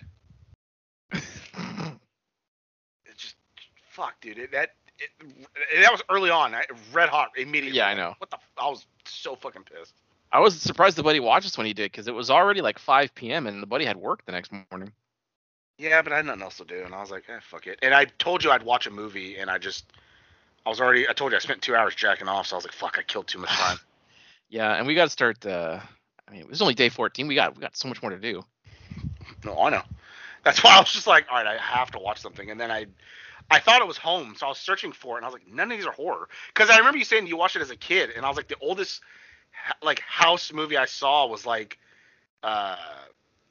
it 3.05 3.17
just 3.17 3.35
fuck, 3.97 4.21
dude. 4.21 4.37
It, 4.37 4.51
that 4.51 4.71
it, 4.99 5.81
that 5.81 5.91
was 5.91 6.01
early 6.09 6.29
on. 6.29 6.53
I, 6.53 6.63
red 6.93 7.09
hot 7.09 7.31
immediately. 7.35 7.77
Yeah, 7.77 7.87
I 7.87 7.95
know. 7.95 8.13
What 8.19 8.29
the? 8.29 8.37
I 8.57 8.69
was 8.69 8.85
so 9.05 9.35
fucking 9.35 9.63
pissed. 9.63 9.93
I 10.31 10.39
was 10.39 10.61
surprised 10.61 10.97
the 10.97 11.03
buddy 11.03 11.19
watched 11.19 11.45
this 11.45 11.57
when 11.57 11.65
he 11.65 11.73
did 11.73 11.91
because 11.91 12.07
it 12.07 12.13
was 12.13 12.29
already 12.29 12.61
like 12.61 12.79
5 12.79 13.15
p.m. 13.15 13.47
and 13.47 13.63
the 13.63 13.67
buddy 13.67 13.85
had 13.85 13.97
work 13.97 14.25
the 14.25 14.33
next 14.33 14.51
morning. 14.71 14.91
Yeah, 15.79 16.01
but 16.01 16.11
I 16.11 16.17
had 16.17 16.25
nothing 16.25 16.41
else 16.41 16.57
to 16.57 16.65
do, 16.65 16.83
and 16.83 16.93
I 16.93 16.99
was 16.99 17.11
like, 17.11 17.23
eh, 17.29 17.39
fuck 17.41 17.67
it. 17.67 17.79
And 17.81 17.93
I 17.93 18.05
told 18.05 18.43
you 18.43 18.51
I'd 18.51 18.63
watch 18.63 18.87
a 18.87 18.91
movie, 18.91 19.37
and 19.37 19.49
I 19.49 19.57
just, 19.57 19.85
I 20.65 20.69
was 20.69 20.81
already, 20.81 21.07
I 21.07 21.13
told 21.13 21.31
you 21.31 21.37
I 21.37 21.39
spent 21.39 21.61
two 21.61 21.75
hours 21.75 21.95
jacking 21.95 22.27
off, 22.27 22.47
so 22.47 22.55
I 22.55 22.57
was 22.57 22.65
like, 22.65 22.73
fuck, 22.73 22.97
I 22.97 23.03
killed 23.03 23.27
too 23.27 23.39
much 23.39 23.49
time. 23.49 23.77
Yeah, 24.49 24.75
and 24.75 24.87
we 24.87 24.95
got 24.95 25.03
to 25.03 25.09
start. 25.09 25.45
Uh, 25.45 25.81
I 26.25 26.31
mean, 26.31 26.39
it 26.39 26.49
was 26.49 26.61
only 26.61 26.73
day 26.73 26.87
14. 26.87 27.27
We 27.27 27.35
got 27.35 27.53
we 27.53 27.59
got 27.59 27.75
so 27.75 27.89
much 27.89 28.01
more 28.01 28.11
to 28.11 28.17
do. 28.17 28.45
no, 29.43 29.59
I 29.59 29.69
know. 29.69 29.81
That's 30.45 30.63
why 30.63 30.77
I 30.77 30.79
was 30.79 30.89
just 30.89 31.05
like, 31.05 31.25
all 31.29 31.35
right, 31.35 31.45
I 31.45 31.57
have 31.57 31.91
to 31.91 31.99
watch 31.99 32.21
something, 32.21 32.49
and 32.49 32.57
then 32.57 32.71
I, 32.71 32.85
I 33.49 33.59
thought 33.59 33.81
it 33.81 33.87
was 33.87 33.97
home, 33.97 34.35
so 34.37 34.45
I 34.45 34.49
was 34.49 34.57
searching 34.57 34.91
for 34.91 35.15
it, 35.15 35.19
and 35.19 35.25
I 35.25 35.29
was 35.29 35.33
like, 35.33 35.47
none 35.47 35.71
of 35.71 35.77
these 35.77 35.87
are 35.87 35.91
horror, 35.91 36.27
because 36.53 36.69
I 36.69 36.77
remember 36.77 36.97
you 36.97 37.05
saying 37.05 37.27
you 37.27 37.37
watched 37.37 37.55
it 37.55 37.61
as 37.61 37.71
a 37.71 37.75
kid, 37.75 38.11
and 38.15 38.25
I 38.25 38.29
was 38.29 38.37
like, 38.37 38.47
the 38.47 38.57
oldest, 38.59 39.01
like 39.81 39.99
house 40.01 40.51
movie 40.51 40.77
I 40.77 40.85
saw 40.85 41.27
was 41.27 41.45
like, 41.45 41.77
uh, 42.43 42.75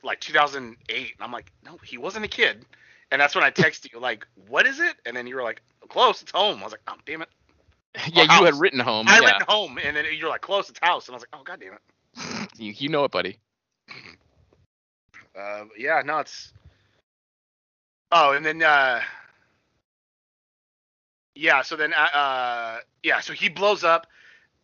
like 0.02 0.20
2008, 0.20 0.98
and 0.98 1.06
I'm 1.20 1.32
like, 1.32 1.52
no, 1.64 1.78
he 1.82 1.98
wasn't 1.98 2.24
a 2.24 2.28
kid. 2.28 2.64
And 3.10 3.20
that's 3.20 3.34
when 3.34 3.44
I 3.44 3.50
texted 3.50 3.92
you 3.92 4.00
like, 4.00 4.26
what 4.48 4.66
is 4.66 4.80
it? 4.80 4.96
And 5.06 5.16
then 5.16 5.26
you 5.26 5.36
were 5.36 5.42
like, 5.42 5.62
close, 5.88 6.22
it's 6.22 6.32
home. 6.32 6.58
I 6.60 6.64
was 6.64 6.72
like, 6.72 6.82
oh 6.88 6.96
damn 7.06 7.22
it, 7.22 7.28
yeah, 8.12 8.38
you 8.38 8.44
had 8.44 8.54
written 8.54 8.80
home. 8.80 9.06
I 9.08 9.20
yeah. 9.20 9.26
written 9.26 9.46
home, 9.48 9.78
and 9.82 9.96
then 9.96 10.04
you're 10.16 10.28
like, 10.28 10.40
close, 10.40 10.68
it's 10.68 10.78
house. 10.82 11.08
And 11.08 11.14
I 11.14 11.16
was 11.16 11.22
like, 11.22 11.40
oh 11.40 11.42
god 11.44 11.60
damn 11.60 11.72
it. 11.74 11.80
You, 12.58 12.72
you 12.72 12.88
know 12.88 13.04
it, 13.04 13.10
buddy. 13.10 13.38
Uh, 15.38 15.66
yeah, 15.76 16.00
no, 16.02 16.20
it's. 16.20 16.54
Oh, 18.10 18.32
and 18.32 18.42
then 18.42 18.62
uh, 18.62 19.02
yeah, 21.36 21.62
so 21.62 21.76
then 21.76 21.92
uh, 21.92 22.16
uh, 22.16 22.78
yeah, 23.02 23.20
so 23.20 23.32
he 23.32 23.48
blows 23.48 23.84
up. 23.84 24.06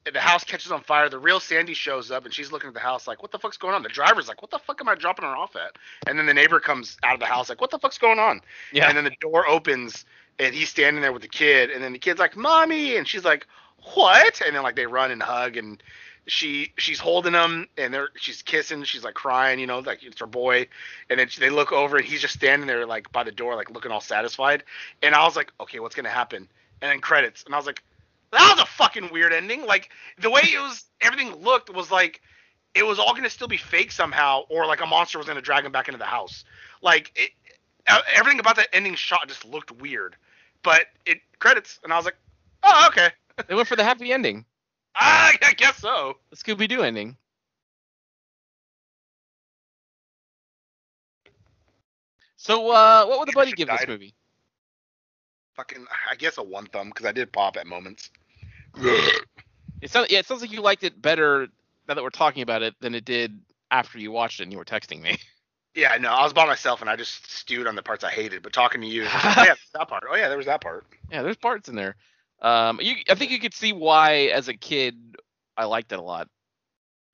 and 0.07 0.15
The 0.15 0.21
house 0.21 0.43
catches 0.45 0.73
on 0.73 0.83
fire. 0.83 1.09
The 1.09 1.19
real 1.19 1.39
Sandy 1.39 1.75
shows 1.75 2.11
up, 2.11 2.25
and 2.25 2.35
she's 2.35 2.51
looking 2.51 2.69
at 2.69 2.75
the 2.75 2.81
house 2.81 3.07
like, 3.07 3.23
"What 3.23 3.31
the 3.31 3.39
fuck's 3.39 3.59
going 3.59 3.75
on?" 3.75 3.83
The 3.83 3.89
driver's 3.89 4.27
like, 4.29 4.43
"What 4.43 4.51
the 4.51 4.59
fuck 4.59 4.81
am 4.81 4.89
I 4.89 4.95
dropping 4.95 5.25
her 5.25 5.37
off 5.37 5.55
at?" 5.55 5.77
And 6.07 6.19
then 6.19 6.27
the 6.27 6.35
neighbor 6.35 6.61
comes 6.61 6.97
out 7.03 7.15
of 7.15 7.21
the 7.21 7.27
house 7.27 7.49
like, 7.49 7.61
"What 7.61 7.71
the 7.71 7.79
fuck's 7.79 7.99
going 7.99 8.19
on?" 8.19 8.41
Yeah. 8.73 8.89
And 8.89 8.97
then 8.97 9.05
the 9.05 9.17
door 9.21 9.47
opens, 9.47 10.05
and 10.39 10.55
he's 10.55 10.71
standing 10.71 11.03
there 11.03 11.13
with 11.13 11.23
the 11.23 11.29
kid, 11.29 11.71
and 11.71 11.85
then 11.85 11.93
the 11.93 11.99
kid's 11.99 12.19
like, 12.19 12.37
"Mommy," 12.37 12.97
and 12.97 13.07
she's 13.07 13.25
like, 13.25 13.47
"What?" 13.95 14.41
And 14.41 14.57
then 14.57 14.63
like 14.63 14.77
they 14.77 14.87
run 14.87 15.11
and 15.11 15.23
hug, 15.23 15.57
and 15.57 15.83
she 16.27 16.73
she's 16.79 17.01
holding 17.01 17.33
him, 17.35 17.69
and 17.77 17.93
they're 17.93 18.11
she's 18.17 18.43
kissing, 18.43 18.85
she's 18.85 19.05
like 19.05 19.15
crying, 19.15 19.59
you 19.59 19.67
know, 19.67 19.81
like 19.81 20.03
it's 20.03 20.21
her 20.21 20.27
boy, 20.27 20.69
and 21.11 21.19
then 21.19 21.29
they 21.39 21.51
look 21.51 21.73
over, 21.73 21.97
and 21.97 22.07
he's 22.07 22.21
just 22.21 22.35
standing 22.35 22.67
there 22.69 22.87
like 22.87 23.11
by 23.13 23.25
the 23.25 23.33
door, 23.33 23.57
like 23.57 23.71
looking 23.71 23.91
all 23.91 24.01
satisfied, 24.01 24.63
and 25.03 25.15
I 25.15 25.25
was 25.25 25.35
like, 25.37 25.53
okay, 25.61 25.81
what's 25.81 25.97
gonna 25.97 26.09
happen? 26.09 26.49
And 26.83 26.91
then 26.91 27.01
credits, 27.01 27.45
and 27.45 27.55
I 27.55 27.59
was 27.59 27.67
like, 27.67 27.83
that 28.33 28.55
was 28.57 28.61
a 28.63 28.67
fucking 28.67 29.11
weird 29.13 29.33
ending. 29.33 29.65
Like 29.67 29.91
the 30.21 30.31
way 30.31 30.43
it 30.43 30.59
was, 30.61 30.85
everything 31.01 31.33
looked 31.37 31.73
was 31.75 31.91
like 31.93 32.21
it 32.75 32.85
was 32.85 32.99
all 32.99 33.15
gonna 33.15 33.31
still 33.31 33.49
be 33.49 33.57
fake 33.57 33.93
somehow, 33.93 34.43
or 34.51 34.67
like 34.67 34.81
a 34.81 34.87
monster 34.87 35.19
was 35.19 35.27
gonna 35.29 35.41
drag 35.43 35.65
him 35.65 35.73
back 35.73 35.89
into 35.89 35.99
the 35.99 36.05
house. 36.05 36.45
Like 36.83 37.13
it, 37.15 37.31
uh, 37.89 38.01
everything 38.15 38.41
about 38.41 38.57
that 38.57 38.69
ending 38.73 38.97
shot 38.97 39.29
just 39.29 39.45
looked 39.45 39.71
weird. 39.81 40.17
But 40.63 40.87
it 41.07 41.21
credits, 41.39 41.79
and 41.85 41.93
I 41.93 41.97
was 41.97 42.05
like, 42.05 42.17
oh 42.65 42.87
okay, 42.89 43.11
They 43.47 43.55
went 43.55 43.69
for 43.69 43.77
the 43.77 43.85
happy 43.85 44.13
ending, 44.13 44.45
I, 44.95 45.37
I 45.43 45.53
guess 45.55 45.77
so. 45.79 46.19
the 46.31 46.37
Scooby 46.37 46.69
Doo 46.69 46.83
ending. 46.83 47.17
So, 52.37 52.71
uh, 52.73 53.07
what 53.07 53.21
would 53.21 53.29
the 53.29 53.33
buddy 53.33 53.53
give 53.53 53.69
this 53.69 53.87
movie? 53.87 54.15
Fucking, 55.57 55.87
I 56.11 56.15
guess 56.17 56.39
a 56.39 56.43
one 56.43 56.67
thumb 56.67 56.89
because 56.89 57.07
I 57.07 57.13
did 57.13 57.33
pop 57.33 57.57
at 57.57 57.67
moments. 57.67 58.11
It 58.77 59.91
sounds, 59.91 60.11
yeah, 60.11 60.21
it 60.21 60.27
sounds 60.27 60.41
like 60.41 60.53
you 60.53 60.63
liked 60.63 60.85
it 60.85 61.01
better 61.01 61.49
now 61.89 61.95
that 61.95 62.03
we're 62.03 62.11
talking 62.11 62.43
about 62.43 62.63
it 62.63 62.75
than 62.81 62.95
it 62.95 63.05
did 63.05 63.41
after 63.71 63.99
you 63.99 64.13
watched 64.13 64.41
it 64.41 64.45
and 64.45 64.53
you 64.53 64.59
were 64.59 64.65
texting 64.65 65.01
me. 65.03 65.19
Yeah, 65.75 65.97
no, 65.99 66.11
I 66.11 66.23
was 66.23 66.35
by 66.35 66.45
myself 66.45 66.83
and 66.83 66.91
I 66.91 66.97
just 66.97 67.31
stewed 67.31 67.67
on 67.67 67.75
the 67.75 67.83
parts 67.83 68.05
I 68.05 68.11
hated. 68.11 68.43
But 68.43 68.53
talking 68.53 68.83
to 68.83 68.87
you, 68.87 69.05
like, 69.05 69.15
oh 69.39 69.45
yeah, 69.45 69.55
that 69.73 69.89
part. 69.89 70.05
Oh 70.07 70.15
yeah, 70.15 70.29
there 70.29 70.37
was 70.37 70.45
that 70.45 70.61
part. 70.61 70.85
Yeah, 71.11 71.23
there's 71.23 71.39
parts 71.39 71.67
in 71.71 71.77
there. 71.77 71.97
Um, 72.43 72.79
you, 72.83 72.97
I 73.09 73.15
think 73.15 73.31
you 73.31 73.39
could 73.39 73.55
see 73.55 73.73
why, 73.73 74.25
as 74.35 74.49
a 74.49 74.55
kid, 74.55 75.17
I 75.57 75.65
liked 75.65 75.93
it 75.93 75.99
a 75.99 76.03
lot. 76.03 76.29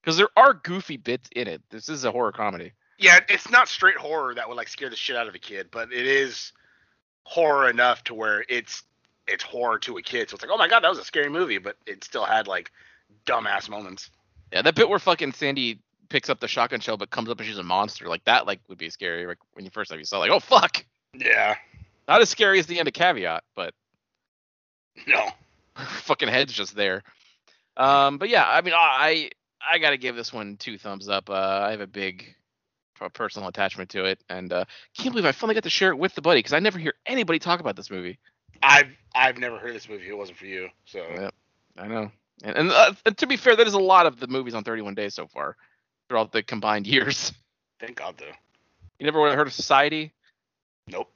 Because 0.03 0.17
there 0.17 0.31
are 0.37 0.55
goofy 0.55 0.97
bits 0.97 1.31
in 1.37 1.47
it. 1.47 1.63
This 1.71 1.89
is 1.89 2.05
a 2.05 2.11
horror 2.11 2.33
comedy. 2.33 2.73
Yeah, 2.99 3.21
it's 3.29 3.49
not 3.49 3.69
straight 3.69 3.97
horror 3.97 4.35
that 4.35 4.49
would 4.49 4.57
like 4.57 4.67
scare 4.67 4.91
the 4.91 4.97
shit 4.97 5.15
out 5.15 5.29
of 5.29 5.37
a 5.37 5.39
kid, 5.39 5.69
but 5.71 5.93
it 5.93 6.07
is 6.07 6.53
horror 7.29 7.69
enough 7.69 8.03
to 8.05 8.15
where 8.15 8.45
it's 8.49 8.83
it's 9.27 9.45
horror 9.45 9.79
to 9.81 9.99
a 9.99 10.03
kid. 10.03 10.31
So 10.31 10.35
it's 10.35 10.43
like, 10.43 10.51
oh 10.51 10.57
my 10.57 10.67
god, 10.69 10.83
that 10.83 10.89
was 10.89 10.99
a 10.99 11.05
scary 11.05 11.29
movie, 11.29 11.59
but 11.59 11.77
it 11.87 12.03
still 12.03 12.25
had 12.25 12.47
like 12.47 12.71
dumbass 13.27 13.69
moments. 13.69 14.11
Yeah, 14.53 14.63
that 14.63 14.75
bit 14.75 14.89
where 14.89 14.99
fucking 14.99 15.33
Sandy 15.33 15.81
picks 16.09 16.31
up 16.31 16.41
the 16.41 16.49
shotgun 16.49 16.81
shell 16.81 16.97
but 16.97 17.11
comes 17.11 17.29
up 17.29 17.39
and 17.39 17.47
she's 17.47 17.59
a 17.59 17.63
monster, 17.63 18.09
like 18.09 18.25
that, 18.25 18.47
like 18.47 18.61
would 18.69 18.79
be 18.79 18.89
scary. 18.89 19.27
Like 19.27 19.37
when 19.53 19.67
you 19.67 19.71
first 19.71 19.91
time 19.91 19.99
you 19.99 20.07
saw, 20.07 20.19
like, 20.19 20.31
oh 20.31 20.41
fuck, 20.41 20.85
Yeah. 21.13 21.57
not 22.09 22.23
as 22.23 22.31
scary 22.31 22.59
as 22.59 22.67
the 22.67 22.79
end 22.79 22.89
of 22.89 22.95
Caveat, 22.95 23.45
but 23.55 23.75
No. 25.07 25.29
fucking 25.77 26.29
head's 26.29 26.55
just 26.55 26.75
there. 26.75 27.03
Um, 27.77 28.17
but 28.17 28.31
yeah, 28.31 28.49
I 28.49 28.63
mean, 28.63 28.73
I 28.75 29.31
I 29.71 29.79
gotta 29.79 29.99
give 29.99 30.17
this 30.17 30.33
one 30.33 30.57
two 30.57 30.79
thumbs 30.79 31.09
up. 31.11 31.29
Uh, 31.29 31.61
I 31.67 31.71
have 31.73 31.81
a 31.83 31.87
big 31.87 32.35
uh, 33.01 33.09
personal 33.09 33.49
attachment 33.49 33.91
to 33.91 34.05
it, 34.05 34.23
and 34.29 34.53
uh, 34.53 34.65
can't 34.97 35.13
believe 35.13 35.25
I 35.25 35.33
finally 35.33 35.55
got 35.55 35.65
to 35.65 35.71
share 35.71 35.91
it 35.91 35.99
with 35.99 36.15
the 36.15 36.23
buddy 36.23 36.39
because 36.39 36.53
I 36.53 36.61
never 36.61 36.79
hear 36.79 36.95
anybody 37.07 37.39
talk 37.39 37.61
about 37.61 37.77
this 37.77 37.91
movie. 37.91 38.19
I've 38.63 38.89
I've 39.15 39.39
never 39.39 39.59
heard 39.59 39.71
of 39.71 39.75
this 39.75 39.89
movie. 39.89 40.05
If 40.05 40.11
it 40.11 40.15
wasn't 40.15 40.39
for 40.39 40.47
you. 40.47 40.69
So 40.85 40.99
Yep, 40.99 41.35
I 41.79 41.89
know. 41.89 42.11
And, 42.43 42.57
and, 42.57 42.71
uh, 42.71 42.93
and 43.05 43.19
to 43.19 43.27
be 43.27 43.37
fair, 43.37 43.57
that 43.57 43.67
is 43.67 43.75
a 43.75 43.81
lot 43.81 44.07
of 44.07 44.21
the 44.21 44.29
movies 44.29 44.55
on 44.55 44.63
31 44.65 44.95
Days 44.95 45.15
so 45.15 45.27
far 45.27 45.57
throughout 46.09 46.33
the 46.33 46.43
combined 46.43 46.87
years. 46.89 47.33
thank 47.81 47.97
God 47.97 48.17
though. 48.19 48.27
You 48.99 49.07
never 49.07 49.21
would 49.21 49.29
have 49.29 49.39
heard 49.39 49.47
of 49.47 49.53
Society. 49.53 50.13
Nope. 50.89 51.11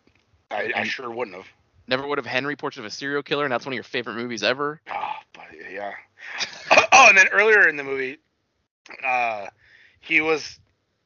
I, 0.51 0.71
I 0.75 0.85
sure 0.85 1.11
wouldn't 1.11 1.37
have. 1.37 1.47
Never 1.89 2.07
would 2.07 2.19
have 2.19 2.27
Henry 2.27 2.55
Portrait 2.55 2.83
of 2.83 2.87
a 2.87 2.91
Serial 2.91 3.23
Killer, 3.23 3.45
and 3.45 3.53
that's 3.53 3.67
one 3.67 3.73
of 3.73 3.77
your 3.77 3.85
favorite 3.85 4.15
movies 4.15 4.43
ever. 4.43 4.81
Oh, 4.91 5.13
but 5.35 5.45
yeah. 5.71 5.93
oh, 6.93 7.07
and 7.09 7.19
then 7.19 7.29
earlier 7.29 7.67
in 7.67 7.77
the 7.77 7.83
movie, 7.83 8.19
uh, 9.05 9.47
he 10.01 10.21
was, 10.21 10.61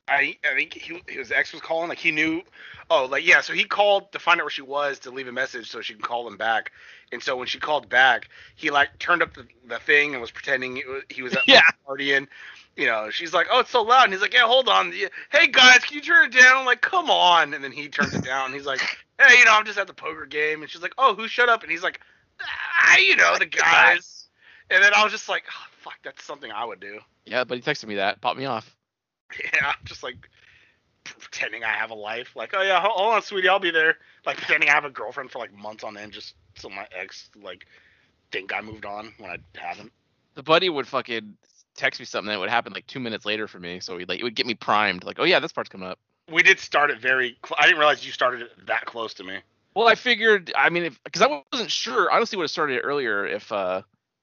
I 0.08 0.36
I 0.44 0.54
think 0.54 0.74
he 0.74 1.02
his 1.08 1.32
ex 1.32 1.52
was 1.52 1.60
calling. 1.62 1.88
Like 1.88 1.98
he 1.98 2.10
knew. 2.12 2.42
Oh, 2.90 3.06
like 3.06 3.26
yeah. 3.26 3.40
So 3.40 3.52
he 3.52 3.64
called 3.64 4.12
to 4.12 4.18
find 4.18 4.40
out 4.40 4.44
where 4.44 4.50
she 4.50 4.62
was 4.62 5.00
to 5.00 5.10
leave 5.10 5.28
a 5.28 5.32
message 5.32 5.70
so 5.70 5.80
she 5.80 5.94
can 5.94 6.02
call 6.02 6.26
him 6.28 6.36
back. 6.36 6.72
And 7.12 7.22
so 7.22 7.36
when 7.36 7.46
she 7.46 7.58
called 7.58 7.88
back, 7.88 8.28
he 8.54 8.70
like 8.70 8.98
turned 8.98 9.22
up 9.22 9.34
the, 9.34 9.46
the 9.66 9.78
thing 9.78 10.12
and 10.12 10.20
was 10.20 10.30
pretending 10.30 10.74
was, 10.74 11.02
he 11.08 11.22
was 11.22 11.34
at 11.34 11.42
Yeah. 11.48 11.60
the 11.66 11.84
party 11.84 12.12
and. 12.14 12.28
You 12.78 12.84
know, 12.84 13.08
she's 13.08 13.32
like, 13.32 13.46
"Oh, 13.50 13.60
it's 13.60 13.70
so 13.70 13.80
loud," 13.80 14.04
and 14.04 14.12
he's 14.12 14.20
like, 14.20 14.34
"Yeah, 14.34 14.44
hold 14.44 14.68
on. 14.68 14.92
Hey 15.32 15.46
guys, 15.46 15.78
can 15.78 15.94
you 15.94 16.02
turn 16.02 16.26
it 16.26 16.32
down?" 16.38 16.58
I'm 16.58 16.66
like, 16.66 16.82
"Come 16.82 17.08
on!" 17.08 17.54
And 17.54 17.64
then 17.64 17.72
he 17.72 17.88
turns 17.88 18.12
it 18.12 18.22
down. 18.22 18.52
He's 18.52 18.66
like, 18.66 18.80
"Hey, 19.18 19.38
you 19.38 19.46
know, 19.46 19.52
I'm 19.54 19.64
just 19.64 19.78
at 19.78 19.86
the 19.86 19.94
poker 19.94 20.26
game," 20.26 20.60
and 20.60 20.70
she's 20.70 20.82
like, 20.82 20.92
"Oh, 20.98 21.14
who 21.14 21.26
shut 21.26 21.48
up?" 21.48 21.62
And 21.62 21.70
he's 21.72 21.82
like, 21.82 22.00
"Ah, 22.42 22.98
you 22.98 23.16
know, 23.16 23.38
the 23.38 23.46
guys." 23.46 24.28
And 24.68 24.84
then 24.84 24.92
I 24.94 25.02
was 25.04 25.10
just 25.10 25.26
like, 25.26 25.44
oh, 25.50 25.66
fuck, 25.80 25.94
that's 26.02 26.22
something 26.22 26.52
I 26.52 26.66
would 26.66 26.80
do. 26.80 27.00
Yeah, 27.24 27.44
but 27.44 27.56
he 27.56 27.62
texted 27.62 27.86
me 27.86 27.94
that, 27.94 28.20
popped 28.20 28.38
me 28.38 28.44
off. 28.44 28.75
Yeah, 29.54 29.72
just 29.84 30.02
like 30.02 30.28
pretending 31.04 31.64
I 31.64 31.72
have 31.72 31.90
a 31.90 31.94
life. 31.94 32.34
Like, 32.34 32.54
oh 32.54 32.62
yeah, 32.62 32.80
hold 32.80 33.14
on, 33.14 33.22
sweetie, 33.22 33.48
I'll 33.48 33.58
be 33.58 33.70
there. 33.70 33.96
Like 34.24 34.36
pretending 34.36 34.68
I 34.68 34.72
have 34.72 34.84
a 34.84 34.90
girlfriend 34.90 35.30
for 35.30 35.38
like 35.38 35.52
months 35.52 35.84
on 35.84 35.96
end, 35.96 36.12
just 36.12 36.34
so 36.56 36.68
my 36.68 36.86
ex 36.96 37.30
like 37.42 37.66
think 38.32 38.52
I 38.54 38.60
moved 38.60 38.84
on 38.84 39.12
when 39.18 39.30
I 39.30 39.38
haven't. 39.56 39.92
The 40.34 40.42
buddy 40.42 40.68
would 40.68 40.86
fucking 40.86 41.36
text 41.76 42.00
me 42.00 42.06
something 42.06 42.28
that 42.28 42.38
would 42.38 42.50
happen 42.50 42.72
like 42.72 42.86
two 42.86 43.00
minutes 43.00 43.24
later 43.24 43.46
for 43.48 43.58
me, 43.58 43.80
so 43.80 43.98
he 43.98 44.04
like 44.04 44.20
it 44.20 44.24
would 44.24 44.34
get 44.34 44.46
me 44.46 44.54
primed. 44.54 45.04
Like, 45.04 45.18
oh 45.18 45.24
yeah, 45.24 45.40
this 45.40 45.52
part's 45.52 45.70
coming 45.70 45.88
up. 45.88 45.98
We 46.30 46.42
did 46.42 46.58
start 46.58 46.90
it 46.90 47.00
very. 47.00 47.36
Cl- 47.44 47.56
I 47.58 47.66
didn't 47.66 47.78
realize 47.78 48.04
you 48.04 48.12
started 48.12 48.42
it 48.42 48.66
that 48.66 48.84
close 48.86 49.14
to 49.14 49.24
me. 49.24 49.38
Well, 49.74 49.88
I 49.88 49.94
figured. 49.94 50.52
I 50.56 50.70
mean, 50.70 50.96
because 51.04 51.22
I 51.22 51.42
wasn't 51.52 51.70
sure. 51.70 52.10
I 52.10 52.16
honestly 52.16 52.36
would 52.36 52.44
have 52.44 52.50
started 52.50 52.78
it 52.78 52.80
earlier 52.80 53.26
if 53.26 53.52
uh 53.52 53.82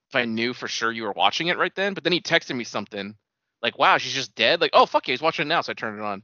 if 0.10 0.16
I 0.16 0.26
knew 0.26 0.54
for 0.54 0.68
sure 0.68 0.92
you 0.92 1.04
were 1.04 1.14
watching 1.14 1.48
it 1.48 1.58
right 1.58 1.74
then. 1.76 1.94
But 1.94 2.04
then 2.04 2.14
he 2.14 2.22
texted 2.22 2.56
me 2.56 2.64
something 2.64 3.16
like, 3.64 3.80
"Wow, 3.80 3.98
she's 3.98 4.14
just 4.14 4.36
dead." 4.36 4.62
Like, 4.62 4.72
oh 4.74 4.86
fuck, 4.86 5.08
yeah, 5.08 5.14
he's 5.14 5.22
watching 5.22 5.48
it 5.48 5.50
now, 5.50 5.62
so 5.62 5.72
I 5.72 5.74
turned 5.74 5.98
it 6.00 6.04
on. 6.04 6.22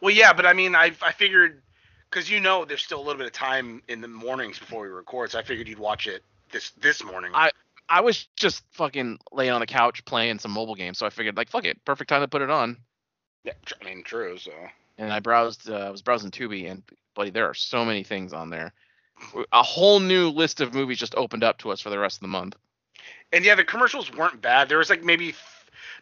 Well, 0.00 0.14
yeah, 0.14 0.32
but 0.32 0.46
I 0.46 0.52
mean, 0.54 0.74
I 0.74 0.92
I 1.02 1.12
figured 1.12 1.62
because 2.08 2.30
you 2.30 2.40
know 2.40 2.64
there's 2.64 2.82
still 2.82 2.98
a 2.98 3.04
little 3.04 3.18
bit 3.18 3.26
of 3.26 3.32
time 3.32 3.82
in 3.88 4.00
the 4.00 4.08
mornings 4.08 4.58
before 4.58 4.82
we 4.82 4.88
record, 4.88 5.30
so 5.30 5.38
I 5.38 5.42
figured 5.42 5.68
you'd 5.68 5.78
watch 5.78 6.06
it 6.06 6.22
this 6.52 6.70
this 6.80 7.04
morning. 7.04 7.32
I- 7.34 7.50
I 7.92 8.02
was 8.02 8.28
just 8.36 8.62
fucking 8.70 9.18
laying 9.32 9.50
on 9.50 9.58
the 9.58 9.66
couch 9.66 10.04
playing 10.04 10.38
some 10.38 10.52
mobile 10.52 10.76
games, 10.76 10.96
so 10.96 11.06
I 11.06 11.10
figured 11.10 11.36
like, 11.36 11.50
fuck 11.50 11.64
it, 11.64 11.84
perfect 11.84 12.08
time 12.08 12.20
to 12.20 12.28
put 12.28 12.40
it 12.40 12.48
on. 12.48 12.76
yeah, 13.42 13.54
I 13.80 13.84
mean, 13.84 14.04
true. 14.04 14.38
So 14.38 14.52
And 14.96 15.12
I 15.12 15.18
browsed. 15.18 15.68
Uh, 15.68 15.74
I 15.74 15.90
was 15.90 16.00
browsing 16.00 16.30
Tubi, 16.30 16.70
and 16.70 16.84
buddy, 17.16 17.30
there 17.30 17.46
are 17.46 17.54
so 17.54 17.84
many 17.84 18.04
things 18.04 18.32
on 18.32 18.48
there. 18.48 18.72
A 19.52 19.62
whole 19.64 19.98
new 19.98 20.28
list 20.30 20.60
of 20.60 20.72
movies 20.72 20.98
just 20.98 21.16
opened 21.16 21.42
up 21.42 21.58
to 21.58 21.72
us 21.72 21.80
for 21.80 21.90
the 21.90 21.98
rest 21.98 22.18
of 22.18 22.20
the 22.22 22.28
month. 22.28 22.54
and 23.32 23.44
yeah, 23.44 23.56
the 23.56 23.64
commercials 23.64 24.12
weren't 24.14 24.40
bad. 24.40 24.68
There 24.68 24.78
was 24.78 24.88
like 24.88 25.02
maybe 25.02 25.34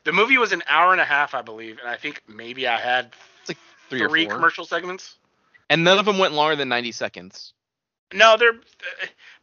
the 0.05 0.13
movie 0.13 0.39
was 0.39 0.53
an 0.53 0.63
hour 0.69 0.93
and 0.93 1.01
a 1.01 1.05
half, 1.05 1.35
I 1.35 1.43
believe, 1.43 1.79
and 1.79 1.89
I 1.89 1.97
think 1.97 2.23
maybe 2.29 2.67
I 2.67 2.79
had 2.79 3.13
like 3.49 3.59
Three, 3.91 4.03
or 4.03 4.09
three 4.09 4.25
four. 4.27 4.35
commercial 4.35 4.65
segments. 4.65 5.17
and 5.71 5.85
none 5.85 5.99
of 5.99 6.05
them 6.05 6.19
went 6.19 6.35
longer 6.35 6.57
than 6.57 6.69
90 6.69 6.93
seconds. 6.93 7.53
No, 8.13 8.37
they're 8.37 8.55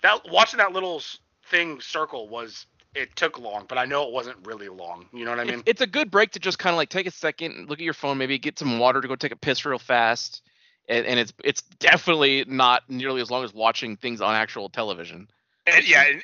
that 0.01 0.29
watching 0.29 0.57
that 0.57 0.71
little 0.73 1.01
thing 1.49 1.79
circle 1.81 2.27
was 2.27 2.65
it 2.95 3.15
took 3.15 3.37
long, 3.37 3.65
but 3.67 3.77
I 3.77 3.85
know 3.85 4.07
it 4.07 4.13
wasn't 4.13 4.37
really 4.45 4.69
long. 4.69 5.05
You 5.13 5.25
know 5.25 5.31
what 5.31 5.39
I 5.39 5.43
mean? 5.43 5.55
It's, 5.55 5.63
it's 5.65 5.81
a 5.81 5.87
good 5.87 6.09
break 6.09 6.31
to 6.31 6.39
just 6.39 6.57
kind 6.59 6.73
of 6.73 6.77
like 6.77 6.89
take 6.89 7.05
a 7.07 7.11
second, 7.11 7.51
and 7.53 7.69
look 7.69 7.79
at 7.79 7.85
your 7.85 7.93
phone, 7.93 8.17
maybe 8.17 8.39
get 8.39 8.57
some 8.57 8.79
water 8.79 9.01
to 9.01 9.07
go 9.07 9.15
take 9.15 9.31
a 9.33 9.35
piss 9.35 9.65
real 9.65 9.77
fast, 9.77 10.41
and, 10.87 11.05
and 11.05 11.19
it's 11.19 11.33
it's 11.43 11.61
definitely 11.79 12.45
not 12.47 12.83
nearly 12.89 13.21
as 13.21 13.29
long 13.29 13.43
as 13.43 13.53
watching 13.53 13.97
things 13.97 14.21
on 14.21 14.33
actual 14.35 14.69
television. 14.69 15.27
And, 15.67 15.87
yeah, 15.87 16.05
and, 16.09 16.23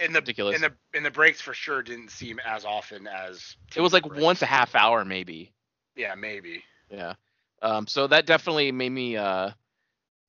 and 0.00 0.14
the 0.14 0.20
ridiculous. 0.20 0.54
and 0.54 0.64
the 0.64 0.72
and 0.96 1.04
the 1.04 1.10
breaks 1.10 1.40
for 1.40 1.54
sure 1.54 1.82
didn't 1.82 2.10
seem 2.10 2.38
as 2.44 2.64
often 2.64 3.06
as 3.06 3.56
it 3.74 3.80
was 3.80 3.92
like 3.92 4.04
breaks. 4.04 4.22
once 4.22 4.42
a 4.42 4.46
half 4.46 4.74
hour 4.74 5.04
maybe. 5.04 5.52
Yeah, 5.94 6.14
maybe. 6.14 6.62
Yeah. 6.90 7.14
Um, 7.62 7.86
so 7.86 8.06
that 8.06 8.26
definitely 8.26 8.72
made 8.72 8.90
me 8.90 9.16
uh 9.16 9.50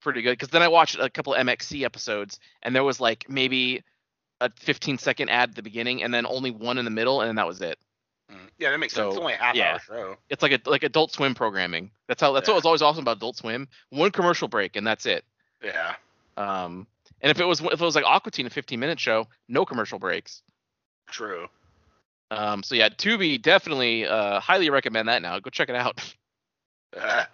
pretty 0.01 0.21
good 0.21 0.31
because 0.31 0.49
then 0.49 0.61
I 0.61 0.67
watched 0.67 0.97
a 0.97 1.09
couple 1.09 1.33
MXC 1.33 1.83
episodes 1.83 2.39
and 2.63 2.75
there 2.75 2.83
was 2.83 2.99
like 2.99 3.25
maybe 3.29 3.83
a 4.39 4.51
15 4.59 4.97
second 4.97 5.29
ad 5.29 5.49
at 5.49 5.55
the 5.55 5.63
beginning 5.63 6.03
and 6.03 6.13
then 6.13 6.25
only 6.25 6.51
one 6.51 6.77
in 6.77 6.85
the 6.85 6.91
middle 6.91 7.21
and 7.21 7.27
then 7.27 7.35
that 7.35 7.47
was 7.47 7.61
it. 7.61 7.77
Mm. 8.31 8.49
Yeah, 8.59 8.71
that 8.71 8.77
makes 8.77 8.93
sense. 8.93 9.09
It's 9.13 9.17
only 9.19 9.33
a 9.33 9.37
half 9.37 9.55
yeah. 9.55 9.73
hour 9.73 9.79
show. 9.79 10.15
It's 10.29 10.43
like 10.43 10.51
a 10.51 10.69
like 10.69 10.83
Adult 10.83 11.11
Swim 11.11 11.33
programming. 11.35 11.91
That's 12.07 12.21
how 12.21 12.31
that's 12.33 12.47
Yeah. 12.47 12.53
what 12.53 12.57
was 12.57 12.65
always 12.65 12.81
awesome 12.81 13.01
about 13.01 13.17
Adult 13.17 13.37
Swim. 13.37 13.67
One 13.89 14.11
commercial 14.11 14.47
break 14.47 14.75
and 14.75 14.85
that's 14.85 15.05
it. 15.05 15.25
Yeah. 15.63 15.95
Um, 16.37 16.87
and 17.21 17.31
if 17.31 17.39
it 17.39 17.45
was 17.45 17.59
if 17.61 17.73
it 17.73 17.79
was 17.81 17.95
like 17.95 18.05
Aqua 18.05 18.31
Teen, 18.31 18.45
a 18.45 18.49
15 18.49 18.79
minute 18.79 18.99
show, 18.99 19.27
no 19.49 19.65
commercial 19.65 19.99
breaks. 19.99 20.43
True. 21.09 21.47
Um, 22.31 22.61
so 22.63 22.75
yeah, 22.75 22.89
Tubi 22.89 23.41
definitely 23.41 24.05
uh, 24.05 24.39
highly 24.39 24.69
recommend 24.69 25.07
that 25.09 25.21
now. 25.21 25.39
Go 25.39 25.49
check 25.49 25.69
it 25.69 25.75
out. 25.75 25.99
Uh, 26.97 27.25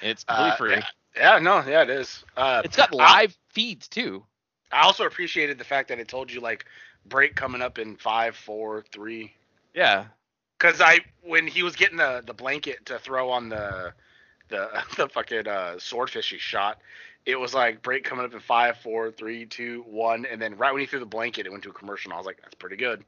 It's 0.00 0.24
completely 0.24 0.50
uh, 0.52 0.56
free. 0.56 0.70
yeah, 0.72 1.34
yeah, 1.34 1.38
no, 1.38 1.62
yeah, 1.68 1.82
it 1.82 1.90
is. 1.90 2.24
Uh, 2.36 2.62
It's 2.64 2.76
got 2.76 2.90
I- 2.94 2.96
live 2.96 3.36
feeds 3.50 3.86
too. 3.88 4.24
I 4.72 4.82
also 4.84 5.04
appreciated 5.04 5.58
the 5.58 5.64
fact 5.64 5.88
that 5.88 5.98
it 5.98 6.08
told 6.08 6.32
you 6.32 6.40
like 6.40 6.64
break 7.04 7.34
coming 7.36 7.60
up 7.60 7.78
in 7.78 7.96
five, 7.96 8.34
four, 8.34 8.84
three. 8.90 9.34
Yeah. 9.74 10.06
Cause 10.58 10.80
I 10.80 11.00
when 11.22 11.46
he 11.46 11.62
was 11.62 11.76
getting 11.76 11.98
the 11.98 12.22
the 12.26 12.32
blanket 12.32 12.86
to 12.86 12.98
throw 12.98 13.28
on 13.30 13.50
the 13.50 13.92
the 14.48 14.82
the 14.96 15.08
fucking 15.08 15.46
uh, 15.46 15.78
swordfish 15.78 16.30
he 16.30 16.38
shot, 16.38 16.78
it 17.26 17.38
was 17.38 17.54
like 17.54 17.82
break 17.82 18.04
coming 18.04 18.24
up 18.24 18.32
in 18.32 18.40
five, 18.40 18.78
four, 18.78 19.10
three, 19.10 19.46
two, 19.46 19.84
one, 19.86 20.26
and 20.26 20.40
then 20.40 20.56
right 20.56 20.72
when 20.72 20.80
he 20.80 20.86
threw 20.86 20.98
the 20.98 21.06
blanket, 21.06 21.46
it 21.46 21.52
went 21.52 21.62
to 21.64 21.70
a 21.70 21.74
commercial. 21.74 22.10
And 22.10 22.14
I 22.14 22.18
was 22.18 22.26
like, 22.26 22.40
that's 22.42 22.54
pretty 22.54 22.76
good. 22.76 23.04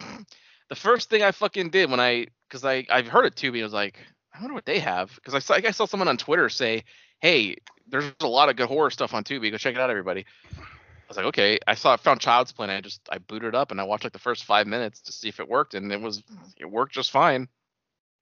The 0.70 0.74
first 0.74 1.10
thing 1.10 1.22
I 1.22 1.30
fucking 1.30 1.68
did 1.68 1.90
when 1.90 2.00
I 2.00 2.28
because 2.48 2.64
I 2.64 2.86
I've 2.88 3.06
heard 3.06 3.26
of 3.26 3.34
Tubi, 3.34 3.60
I 3.60 3.64
was 3.64 3.74
like, 3.74 3.98
I 4.34 4.40
wonder 4.40 4.54
what 4.54 4.64
they 4.64 4.78
have 4.78 5.14
because 5.14 5.34
I 5.34 5.38
saw 5.38 5.54
I 5.54 5.70
saw 5.72 5.84
someone 5.84 6.08
on 6.08 6.16
Twitter 6.16 6.48
say, 6.48 6.84
hey, 7.20 7.56
there's 7.86 8.10
a 8.20 8.26
lot 8.26 8.48
of 8.48 8.56
good 8.56 8.66
horror 8.66 8.90
stuff 8.90 9.12
on 9.12 9.24
Tubi. 9.24 9.50
Go 9.50 9.58
check 9.58 9.74
it 9.74 9.80
out, 9.80 9.90
everybody. 9.90 10.24
I 10.56 10.62
was 11.06 11.18
like, 11.18 11.26
okay. 11.26 11.58
I 11.66 11.74
saw 11.74 11.96
found 11.96 12.20
Child's 12.20 12.52
Play. 12.52 12.64
And 12.64 12.72
I 12.72 12.80
just 12.80 13.06
I 13.12 13.18
booted 13.18 13.48
it 13.48 13.54
up 13.54 13.70
and 13.70 13.80
I 13.80 13.84
watched 13.84 14.04
like 14.04 14.14
the 14.14 14.18
first 14.18 14.44
five 14.44 14.66
minutes 14.66 15.02
to 15.02 15.12
see 15.12 15.28
if 15.28 15.38
it 15.38 15.48
worked, 15.48 15.74
and 15.74 15.92
it 15.92 16.00
was 16.00 16.22
it 16.56 16.64
worked 16.64 16.94
just 16.94 17.10
fine. 17.10 17.46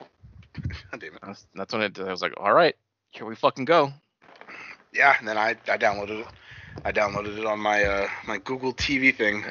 God 0.00 0.10
damn 0.98 1.14
it. 1.14 1.20
That's, 1.24 1.46
that's 1.54 1.72
when 1.72 1.82
it, 1.82 1.98
I 1.98 2.10
was 2.10 2.22
like, 2.22 2.34
all 2.36 2.52
right, 2.52 2.74
here 3.10 3.24
we 3.24 3.36
fucking 3.36 3.66
go. 3.66 3.92
Yeah, 4.92 5.16
and 5.18 5.26
then 5.26 5.38
I 5.38 5.50
I 5.68 5.76
downloaded 5.78 6.20
it. 6.22 6.26
I 6.84 6.92
downloaded 6.92 7.38
it 7.38 7.46
on 7.46 7.58
my 7.58 7.84
uh 7.84 8.08
my 8.26 8.38
Google 8.38 8.72
TV 8.74 9.14
thing. 9.14 9.44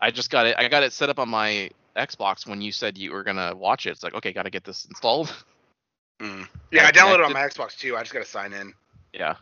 I 0.00 0.10
just 0.10 0.30
got 0.30 0.46
it. 0.46 0.56
I 0.58 0.68
got 0.68 0.82
it 0.82 0.92
set 0.92 1.08
up 1.10 1.18
on 1.18 1.28
my 1.28 1.70
Xbox 1.96 2.46
when 2.46 2.60
you 2.60 2.72
said 2.72 2.98
you 2.98 3.12
were 3.12 3.24
gonna 3.24 3.54
watch 3.56 3.86
it. 3.86 3.90
It's 3.90 4.02
like, 4.02 4.14
okay, 4.14 4.32
gotta 4.32 4.50
get 4.50 4.64
this 4.64 4.84
installed. 4.86 5.32
Mm. 6.18 6.48
Yeah, 6.72 6.86
I 6.86 6.92
downloaded 6.92 7.18
it 7.18 7.24
on 7.26 7.32
my 7.34 7.42
Xbox 7.46 7.76
too. 7.78 7.94
I 7.94 8.00
just 8.00 8.14
gotta 8.14 8.24
sign 8.24 8.54
in. 8.54 8.72
yeah. 9.12 9.34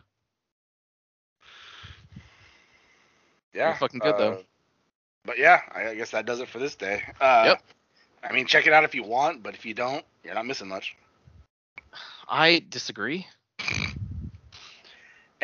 Yeah, 3.53 3.77
fucking 3.77 4.01
good, 4.01 4.17
though. 4.17 4.31
uh, 4.33 4.37
But 5.23 5.37
yeah, 5.37 5.61
I 5.73 5.87
I 5.91 5.95
guess 5.95 6.11
that 6.11 6.25
does 6.25 6.41
it 6.41 6.49
for 6.49 6.59
this 6.59 6.75
day. 6.75 7.01
Uh, 7.21 7.43
Yep. 7.45 7.61
I 8.23 8.33
mean, 8.33 8.45
check 8.45 8.67
it 8.67 8.73
out 8.73 8.83
if 8.83 8.93
you 8.93 9.03
want, 9.03 9.41
but 9.41 9.53
if 9.53 9.65
you 9.65 9.73
don't, 9.73 10.03
you're 10.25 10.33
not 10.33 10.45
missing 10.45 10.67
much. 10.67 10.97
I 12.27 12.61
disagree. 12.67 13.25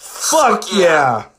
Fuck 0.00 0.72
yeah! 0.72 1.28